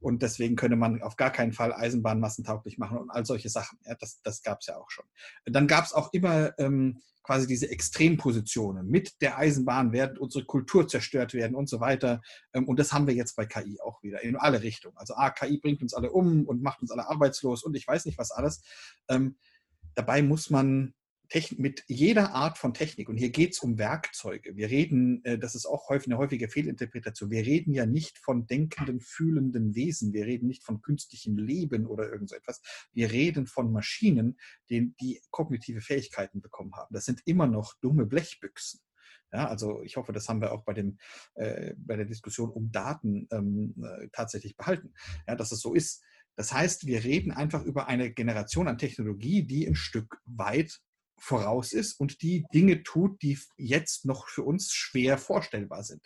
Und 0.00 0.22
deswegen 0.22 0.56
könne 0.56 0.76
man 0.76 1.02
auf 1.02 1.16
gar 1.16 1.30
keinen 1.30 1.52
Fall 1.52 1.72
Eisenbahn 1.72 2.18
massentauglich 2.18 2.78
machen 2.78 2.96
und 2.96 3.10
all 3.10 3.26
solche 3.26 3.50
Sachen. 3.50 3.78
Ja, 3.84 3.94
das 3.94 4.20
das 4.22 4.42
gab 4.42 4.60
es 4.60 4.66
ja 4.66 4.76
auch 4.76 4.90
schon. 4.90 5.04
Dann 5.44 5.66
gab 5.66 5.84
es 5.84 5.92
auch 5.92 6.12
immer 6.12 6.58
ähm, 6.58 7.02
quasi 7.24 7.46
diese 7.46 7.68
Extrempositionen. 7.70 8.88
Mit 8.88 9.20
der 9.20 9.38
Eisenbahn 9.38 9.92
werden 9.92 10.18
unsere 10.18 10.44
Kultur 10.44 10.86
zerstört 10.86 11.34
werden 11.34 11.56
und 11.56 11.68
so 11.68 11.80
weiter. 11.80 12.22
Ähm, 12.52 12.68
und 12.68 12.78
das 12.78 12.92
haben 12.92 13.08
wir 13.08 13.14
jetzt 13.14 13.34
bei 13.34 13.46
KI 13.46 13.80
auch 13.80 14.00
wieder 14.02 14.22
in 14.22 14.36
alle 14.36 14.62
Richtungen. 14.62 14.96
Also 14.96 15.14
A, 15.14 15.30
KI 15.30 15.58
bringt 15.58 15.82
uns 15.82 15.94
alle 15.94 16.12
um 16.12 16.46
und 16.46 16.62
macht 16.62 16.82
uns 16.82 16.92
alle 16.92 17.08
arbeitslos 17.08 17.64
und 17.64 17.74
ich 17.74 17.88
weiß 17.88 18.04
nicht 18.04 18.18
was 18.18 18.30
alles. 18.30 18.62
Ähm, 19.08 19.36
dabei 19.94 20.22
muss 20.22 20.50
man 20.50 20.94
mit 21.58 21.84
jeder 21.88 22.32
Art 22.32 22.58
von 22.58 22.74
Technik, 22.74 23.08
und 23.08 23.16
hier 23.16 23.30
geht 23.30 23.52
es 23.52 23.58
um 23.58 23.78
Werkzeuge, 23.78 24.56
wir 24.56 24.70
reden, 24.70 25.24
äh, 25.24 25.38
das 25.38 25.54
ist 25.54 25.66
auch 25.66 25.88
häufig 25.88 26.08
eine 26.08 26.18
häufige 26.18 26.48
Fehlinterpretation, 26.48 27.30
wir 27.30 27.44
reden 27.44 27.72
ja 27.72 27.86
nicht 27.86 28.18
von 28.18 28.46
denkenden, 28.46 29.00
fühlenden 29.00 29.74
Wesen, 29.74 30.12
wir 30.12 30.26
reden 30.26 30.46
nicht 30.46 30.64
von 30.64 30.80
künstlichem 30.80 31.36
Leben 31.36 31.86
oder 31.86 32.10
irgend 32.10 32.28
so 32.30 32.36
etwas, 32.36 32.62
wir 32.92 33.10
reden 33.10 33.46
von 33.46 33.72
Maschinen, 33.72 34.38
die, 34.70 34.94
die 35.00 35.20
kognitive 35.30 35.80
Fähigkeiten 35.80 36.40
bekommen 36.40 36.74
haben. 36.76 36.94
Das 36.94 37.04
sind 37.04 37.20
immer 37.24 37.46
noch 37.46 37.74
dumme 37.80 38.06
Blechbüchsen. 38.06 38.80
Ja, 39.32 39.48
also 39.48 39.82
ich 39.82 39.96
hoffe, 39.96 40.12
das 40.12 40.28
haben 40.28 40.40
wir 40.40 40.52
auch 40.52 40.62
bei, 40.62 40.74
dem, 40.74 40.98
äh, 41.34 41.74
bei 41.76 41.96
der 41.96 42.04
Diskussion 42.04 42.50
um 42.50 42.70
Daten 42.70 43.26
ähm, 43.32 43.74
äh, 43.82 44.08
tatsächlich 44.12 44.56
behalten, 44.56 44.94
ja, 45.26 45.34
dass 45.34 45.50
es 45.50 45.60
so 45.60 45.74
ist. 45.74 46.04
Das 46.36 46.52
heißt, 46.52 46.86
wir 46.86 47.02
reden 47.02 47.32
einfach 47.32 47.64
über 47.64 47.88
eine 47.88 48.12
Generation 48.12 48.68
an 48.68 48.78
Technologie, 48.78 49.42
die 49.42 49.66
ein 49.66 49.74
Stück 49.74 50.20
weit 50.24 50.80
voraus 51.18 51.72
ist 51.72 51.98
und 52.00 52.22
die 52.22 52.44
Dinge 52.52 52.82
tut, 52.82 53.22
die 53.22 53.38
jetzt 53.56 54.04
noch 54.04 54.28
für 54.28 54.42
uns 54.42 54.72
schwer 54.72 55.18
vorstellbar 55.18 55.84
sind. 55.84 56.02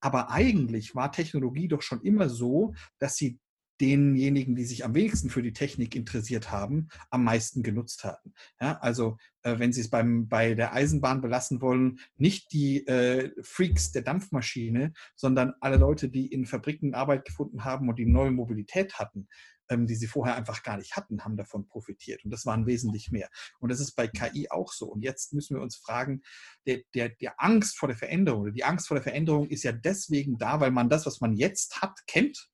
Aber 0.00 0.30
eigentlich 0.30 0.94
war 0.94 1.12
Technologie 1.12 1.68
doch 1.68 1.82
schon 1.82 2.02
immer 2.02 2.28
so, 2.28 2.74
dass 2.98 3.16
sie 3.16 3.38
denjenigen, 3.80 4.56
die 4.56 4.64
sich 4.64 4.84
am 4.84 4.94
wenigsten 4.94 5.30
für 5.30 5.42
die 5.42 5.52
Technik 5.52 5.94
interessiert 5.94 6.50
haben, 6.50 6.88
am 7.10 7.24
meisten 7.24 7.62
genutzt 7.62 8.04
hatten. 8.04 8.34
Ja, 8.60 8.78
also 8.78 9.16
äh, 9.42 9.58
wenn 9.58 9.72
Sie 9.72 9.80
es 9.80 9.90
beim, 9.90 10.28
bei 10.28 10.54
der 10.54 10.72
Eisenbahn 10.72 11.20
belassen 11.20 11.60
wollen, 11.60 12.00
nicht 12.16 12.52
die 12.52 12.86
äh, 12.86 13.30
Freaks 13.42 13.92
der 13.92 14.02
Dampfmaschine, 14.02 14.92
sondern 15.14 15.54
alle 15.60 15.76
Leute, 15.76 16.08
die 16.08 16.26
in 16.26 16.46
Fabriken 16.46 16.94
Arbeit 16.94 17.24
gefunden 17.24 17.64
haben 17.64 17.88
und 17.88 17.98
die 17.98 18.06
neue 18.06 18.30
Mobilität 18.30 18.98
hatten, 18.98 19.28
die 19.68 19.94
sie 19.94 20.06
vorher 20.06 20.36
einfach 20.36 20.62
gar 20.62 20.76
nicht 20.76 20.96
hatten, 20.96 21.24
haben 21.24 21.36
davon 21.36 21.66
profitiert. 21.66 22.24
Und 22.24 22.30
das 22.30 22.46
waren 22.46 22.66
wesentlich 22.66 23.10
mehr. 23.10 23.28
Und 23.60 23.70
das 23.70 23.80
ist 23.80 23.92
bei 23.92 24.08
KI 24.08 24.50
auch 24.50 24.72
so. 24.72 24.86
Und 24.86 25.02
jetzt 25.02 25.32
müssen 25.32 25.56
wir 25.56 25.62
uns 25.62 25.76
fragen, 25.76 26.22
der, 26.66 26.80
der, 26.94 27.10
der 27.10 27.40
Angst 27.40 27.78
vor 27.78 27.88
der 27.88 27.96
Veränderung, 27.96 28.42
oder 28.42 28.52
die 28.52 28.64
Angst 28.64 28.88
vor 28.88 28.96
der 28.96 29.04
Veränderung 29.04 29.48
ist 29.48 29.62
ja 29.62 29.72
deswegen 29.72 30.38
da, 30.38 30.60
weil 30.60 30.70
man 30.70 30.88
das, 30.88 31.06
was 31.06 31.20
man 31.20 31.34
jetzt 31.34 31.80
hat, 31.80 31.98
kennt 32.06 32.50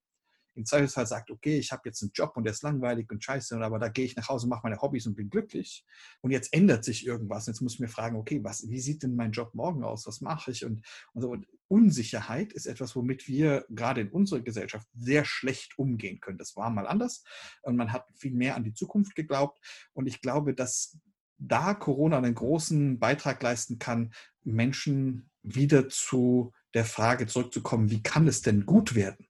im 0.56 0.64
Zweifelsfall 0.64 1.06
sagt, 1.06 1.30
okay, 1.30 1.58
ich 1.58 1.72
habe 1.72 1.82
jetzt 1.86 2.02
einen 2.02 2.12
Job 2.14 2.36
und 2.36 2.44
der 2.44 2.52
ist 2.52 2.62
langweilig 2.62 3.10
und 3.10 3.22
scheiße, 3.22 3.56
aber 3.58 3.78
da 3.78 3.88
gehe 3.88 4.04
ich 4.04 4.16
nach 4.16 4.28
Hause, 4.28 4.46
mache 4.46 4.60
meine 4.62 4.80
Hobbys 4.80 5.06
und 5.06 5.16
bin 5.16 5.28
glücklich. 5.28 5.84
Und 6.20 6.30
jetzt 6.30 6.52
ändert 6.52 6.84
sich 6.84 7.06
irgendwas. 7.06 7.46
Jetzt 7.46 7.60
muss 7.60 7.74
ich 7.74 7.80
mir 7.80 7.88
fragen, 7.88 8.16
okay, 8.16 8.42
was, 8.42 8.68
wie 8.68 8.80
sieht 8.80 9.02
denn 9.02 9.16
mein 9.16 9.32
Job 9.32 9.54
morgen 9.54 9.82
aus? 9.82 10.06
Was 10.06 10.20
mache 10.20 10.52
ich? 10.52 10.64
Und, 10.64 10.84
und, 11.12 11.22
so. 11.22 11.30
und 11.30 11.46
Unsicherheit 11.68 12.52
ist 12.52 12.66
etwas, 12.66 12.94
womit 12.94 13.26
wir 13.28 13.64
gerade 13.70 14.00
in 14.00 14.10
unserer 14.10 14.40
Gesellschaft 14.40 14.86
sehr 14.94 15.24
schlecht 15.24 15.78
umgehen 15.78 16.20
können. 16.20 16.38
Das 16.38 16.56
war 16.56 16.70
mal 16.70 16.86
anders 16.86 17.24
und 17.62 17.76
man 17.76 17.92
hat 17.92 18.06
viel 18.16 18.34
mehr 18.34 18.56
an 18.56 18.64
die 18.64 18.74
Zukunft 18.74 19.14
geglaubt. 19.14 19.58
Und 19.92 20.06
ich 20.06 20.20
glaube, 20.20 20.54
dass 20.54 20.98
da 21.38 21.74
Corona 21.74 22.18
einen 22.18 22.34
großen 22.34 22.98
Beitrag 22.98 23.42
leisten 23.42 23.78
kann, 23.78 24.12
Menschen 24.42 25.30
wieder 25.42 25.88
zu 25.88 26.52
der 26.74 26.84
Frage 26.84 27.26
zurückzukommen, 27.26 27.90
wie 27.90 28.02
kann 28.02 28.26
es 28.26 28.42
denn 28.42 28.66
gut 28.66 28.94
werden? 28.94 29.26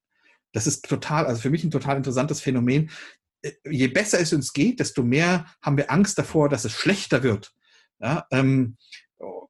Das 0.53 0.66
ist 0.66 0.88
total, 0.88 1.27
also 1.27 1.40
für 1.40 1.51
mich 1.51 1.64
ein 1.64 1.70
total 1.70 1.97
interessantes 1.97 2.40
Phänomen. 2.40 2.90
Äh, 3.42 3.53
je 3.68 3.88
besser 3.88 4.20
es 4.20 4.33
uns 4.33 4.53
geht, 4.53 4.81
desto 4.81 5.03
mehr 5.03 5.47
haben 5.61 5.77
wir 5.77 5.90
Angst 5.90 6.18
davor, 6.18 6.49
dass 6.49 6.64
es 6.64 6.73
schlechter 6.73 7.23
wird. 7.23 7.55
Ja, 8.01 8.27
ähm, 8.31 8.77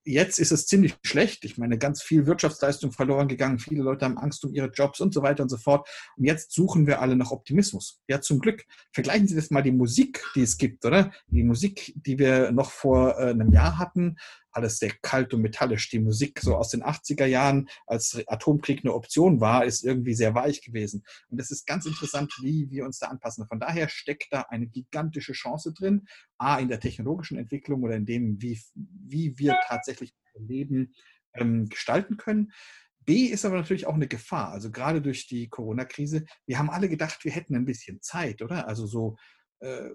jetzt 0.05 0.39
ist 0.39 0.53
es 0.53 0.67
ziemlich 0.67 0.97
schlecht. 1.03 1.45
Ich 1.45 1.59
meine, 1.59 1.79
ganz 1.79 2.03
viel 2.03 2.27
Wirtschaftsleistung 2.27 2.93
verloren 2.93 3.29
gegangen. 3.29 3.59
Viele 3.59 3.83
Leute 3.83 4.05
haben 4.05 4.19
Angst 4.19 4.45
um 4.45 4.53
ihre 4.55 4.71
Jobs 4.71 5.01
und 5.01 5.15
so 5.15 5.23
weiter 5.23 5.43
und 5.43 5.49
so 5.49 5.57
fort. 5.57 5.89
Und 6.17 6.25
jetzt 6.25 6.53
suchen 6.53 6.87
wir 6.87 7.01
alle 7.01 7.17
nach 7.17 7.31
Optimismus. 7.31 8.01
Ja, 8.09 8.21
zum 8.21 8.39
Glück. 8.39 8.65
Vergleichen 8.93 9.29
Sie 9.29 9.35
das 9.37 9.51
mal 9.51 9.63
die 9.63 9.73
Musik, 9.73 10.25
die 10.35 10.43
es 10.43 10.59
gibt, 10.59 10.85
oder? 10.85 11.13
Die 11.29 11.43
Musik, 11.43 11.95
die 11.97 12.19
wir 12.19 12.53
noch 12.53 12.71
vor 12.71 13.19
äh, 13.19 13.31
einem 13.31 13.53
Jahr 13.53 13.79
hatten, 13.79 14.17
alles 14.55 14.79
sehr 14.79 14.93
kalt 15.03 15.35
und 15.35 15.43
metallisch. 15.43 15.91
Die 15.91 15.99
Musik 15.99 16.41
so 16.41 16.57
aus 16.57 16.71
den 16.71 16.83
80er 16.83 17.27
Jahren, 17.27 17.69
als 17.87 18.23
Atomkrieg 18.27 18.81
eine 18.85 18.95
Option 18.95 19.41
war, 19.41 19.65
ist 19.65 19.85
irgendwie 19.85 20.15
sehr 20.15 20.35
weich 20.35 20.63
gewesen. 20.63 21.05
Und 21.29 21.41
es 21.41 21.51
ist 21.51 21.67
ganz 21.67 21.87
interessant, 21.87 22.33
wie 22.43 22.71
wir 22.71 22.85
uns 22.85 22.99
da 22.99 23.09
anpassen. 23.09 23.47
Von 23.47 23.61
daher 23.61 23.89
steckt 23.89 24.29
da 24.31 24.43
eine 24.49 24.67
gigantische 24.67 25.33
Chance 25.33 25.73
drin, 25.73 26.07
A, 26.39 26.59
in 26.59 26.69
der 26.69 26.81
technologischen 26.81 27.39
Entwicklung 27.39 27.83
oder 27.83 27.97
in 27.97 28.07
dem, 28.07 28.41
wie, 28.41 28.61
wie 28.75 29.39
wir 29.39 29.59
tatsächlich 29.67 30.15
Leben 30.35 30.95
ähm, 31.35 31.69
gestalten 31.69 32.17
können. 32.17 32.53
B 33.01 33.27
ist 33.27 33.45
aber 33.45 33.57
natürlich 33.57 33.87
auch 33.87 33.95
eine 33.95 34.09
Gefahr. 34.09 34.51
Also 34.51 34.71
gerade 34.71 35.03
durch 35.03 35.27
die 35.27 35.49
Corona-Krise. 35.49 36.25
Wir 36.47 36.59
haben 36.59 36.71
alle 36.71 36.89
gedacht, 36.89 37.25
wir 37.25 37.33
hätten 37.33 37.55
ein 37.55 37.67
bisschen 37.67 38.01
Zeit, 38.01 38.41
oder? 38.41 38.67
Also 38.67 38.87
so 38.87 39.17
äh, 39.61 39.91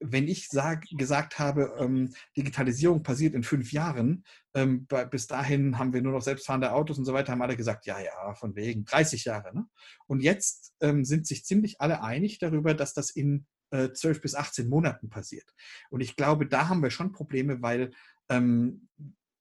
wenn 0.00 0.28
ich 0.28 0.48
sag, 0.48 0.86
gesagt 0.90 1.38
habe, 1.38 1.76
ähm, 1.78 2.12
Digitalisierung 2.36 3.02
passiert 3.02 3.34
in 3.34 3.42
fünf 3.42 3.72
Jahren, 3.72 4.24
ähm, 4.54 4.86
bei, 4.86 5.04
bis 5.04 5.26
dahin 5.26 5.78
haben 5.78 5.92
wir 5.92 6.02
nur 6.02 6.12
noch 6.12 6.22
selbstfahrende 6.22 6.72
Autos 6.72 6.98
und 6.98 7.04
so 7.04 7.12
weiter, 7.12 7.32
haben 7.32 7.42
alle 7.42 7.56
gesagt, 7.56 7.86
ja, 7.86 7.98
ja, 8.00 8.34
von 8.34 8.54
wegen 8.54 8.84
30 8.84 9.24
Jahre. 9.24 9.54
Ne? 9.54 9.66
Und 10.06 10.20
jetzt 10.22 10.74
ähm, 10.80 11.04
sind 11.04 11.26
sich 11.26 11.44
ziemlich 11.44 11.80
alle 11.80 12.02
einig 12.02 12.38
darüber, 12.38 12.74
dass 12.74 12.94
das 12.94 13.10
in 13.10 13.46
äh, 13.70 13.90
12 13.92 14.20
bis 14.20 14.34
18 14.34 14.68
Monaten 14.68 15.10
passiert. 15.10 15.54
Und 15.90 16.00
ich 16.00 16.16
glaube, 16.16 16.46
da 16.46 16.68
haben 16.68 16.82
wir 16.82 16.90
schon 16.90 17.12
Probleme, 17.12 17.62
weil 17.62 17.90
ähm, 18.28 18.88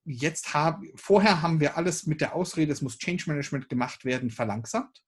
jetzt 0.06 0.54
haben, 0.54 0.90
vorher 0.96 1.42
haben 1.42 1.60
wir 1.60 1.78
alles 1.78 2.06
mit 2.08 2.22
der 2.22 2.36
Ausrede, 2.36 2.72
es 2.72 2.82
muss 2.82 2.98
Change 2.98 3.26
Management 3.28 3.70
gemacht 3.70 4.06
werden, 4.06 4.30
verlangsamt. 4.30 5.04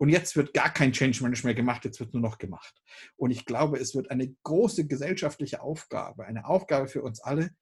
Und 0.00 0.08
jetzt 0.08 0.34
wird 0.34 0.54
gar 0.54 0.72
kein 0.72 0.92
Change 0.92 1.22
Management 1.22 1.44
mehr 1.44 1.54
gemacht, 1.54 1.84
jetzt 1.84 2.00
wird 2.00 2.14
nur 2.14 2.22
noch 2.22 2.38
gemacht. 2.38 2.74
Und 3.16 3.32
ich 3.32 3.44
glaube, 3.44 3.78
es 3.78 3.94
wird 3.94 4.10
eine 4.10 4.34
große 4.44 4.86
gesellschaftliche 4.86 5.60
Aufgabe, 5.60 6.24
eine 6.24 6.46
Aufgabe 6.46 6.88
für 6.88 7.02
uns 7.02 7.20
alle, 7.20 7.54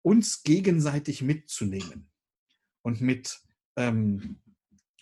uns 0.00 0.44
gegenseitig 0.44 1.20
mitzunehmen 1.20 2.10
und 2.80 3.02
mit 3.02 3.38
ähm, 3.76 4.40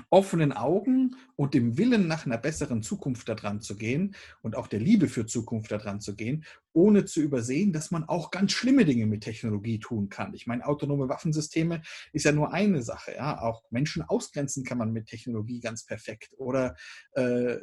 offenen 0.08 0.52
Augen 0.52 1.16
und 1.36 1.54
dem 1.54 1.76
Willen 1.78 2.06
nach 2.06 2.26
einer 2.26 2.38
besseren 2.38 2.82
Zukunft 2.82 3.28
daran 3.28 3.60
zu 3.60 3.76
gehen 3.76 4.14
und 4.42 4.56
auch 4.56 4.66
der 4.66 4.80
Liebe 4.80 5.08
für 5.08 5.26
Zukunft 5.26 5.70
daran 5.70 6.00
zu 6.00 6.16
gehen, 6.16 6.44
ohne 6.72 7.04
zu 7.04 7.20
übersehen, 7.20 7.72
dass 7.72 7.90
man 7.90 8.04
auch 8.04 8.30
ganz 8.30 8.52
schlimme 8.52 8.84
Dinge 8.84 9.06
mit 9.06 9.22
Technologie 9.22 9.80
tun 9.80 10.08
kann. 10.08 10.34
Ich 10.34 10.46
meine, 10.46 10.66
autonome 10.66 11.08
Waffensysteme 11.08 11.82
ist 12.12 12.24
ja 12.24 12.32
nur 12.32 12.52
eine 12.52 12.82
Sache. 12.82 13.12
Ja? 13.14 13.40
Auch 13.40 13.64
Menschen 13.70 14.02
ausgrenzen 14.02 14.64
kann 14.64 14.78
man 14.78 14.92
mit 14.92 15.06
Technologie 15.06 15.60
ganz 15.60 15.84
perfekt 15.84 16.32
oder 16.36 16.76
äh, 17.12 17.56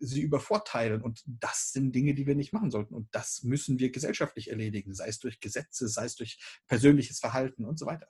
sie 0.00 0.20
übervorteilen. 0.20 1.02
Und 1.02 1.22
das 1.26 1.72
sind 1.72 1.94
Dinge, 1.94 2.14
die 2.14 2.26
wir 2.26 2.34
nicht 2.34 2.52
machen 2.52 2.70
sollten. 2.70 2.94
Und 2.94 3.08
das 3.12 3.42
müssen 3.42 3.78
wir 3.78 3.90
gesellschaftlich 3.90 4.50
erledigen, 4.50 4.94
sei 4.94 5.08
es 5.08 5.18
durch 5.18 5.40
Gesetze, 5.40 5.88
sei 5.88 6.04
es 6.04 6.16
durch 6.16 6.38
persönliches 6.66 7.20
Verhalten 7.20 7.64
und 7.64 7.78
so 7.78 7.86
weiter. 7.86 8.08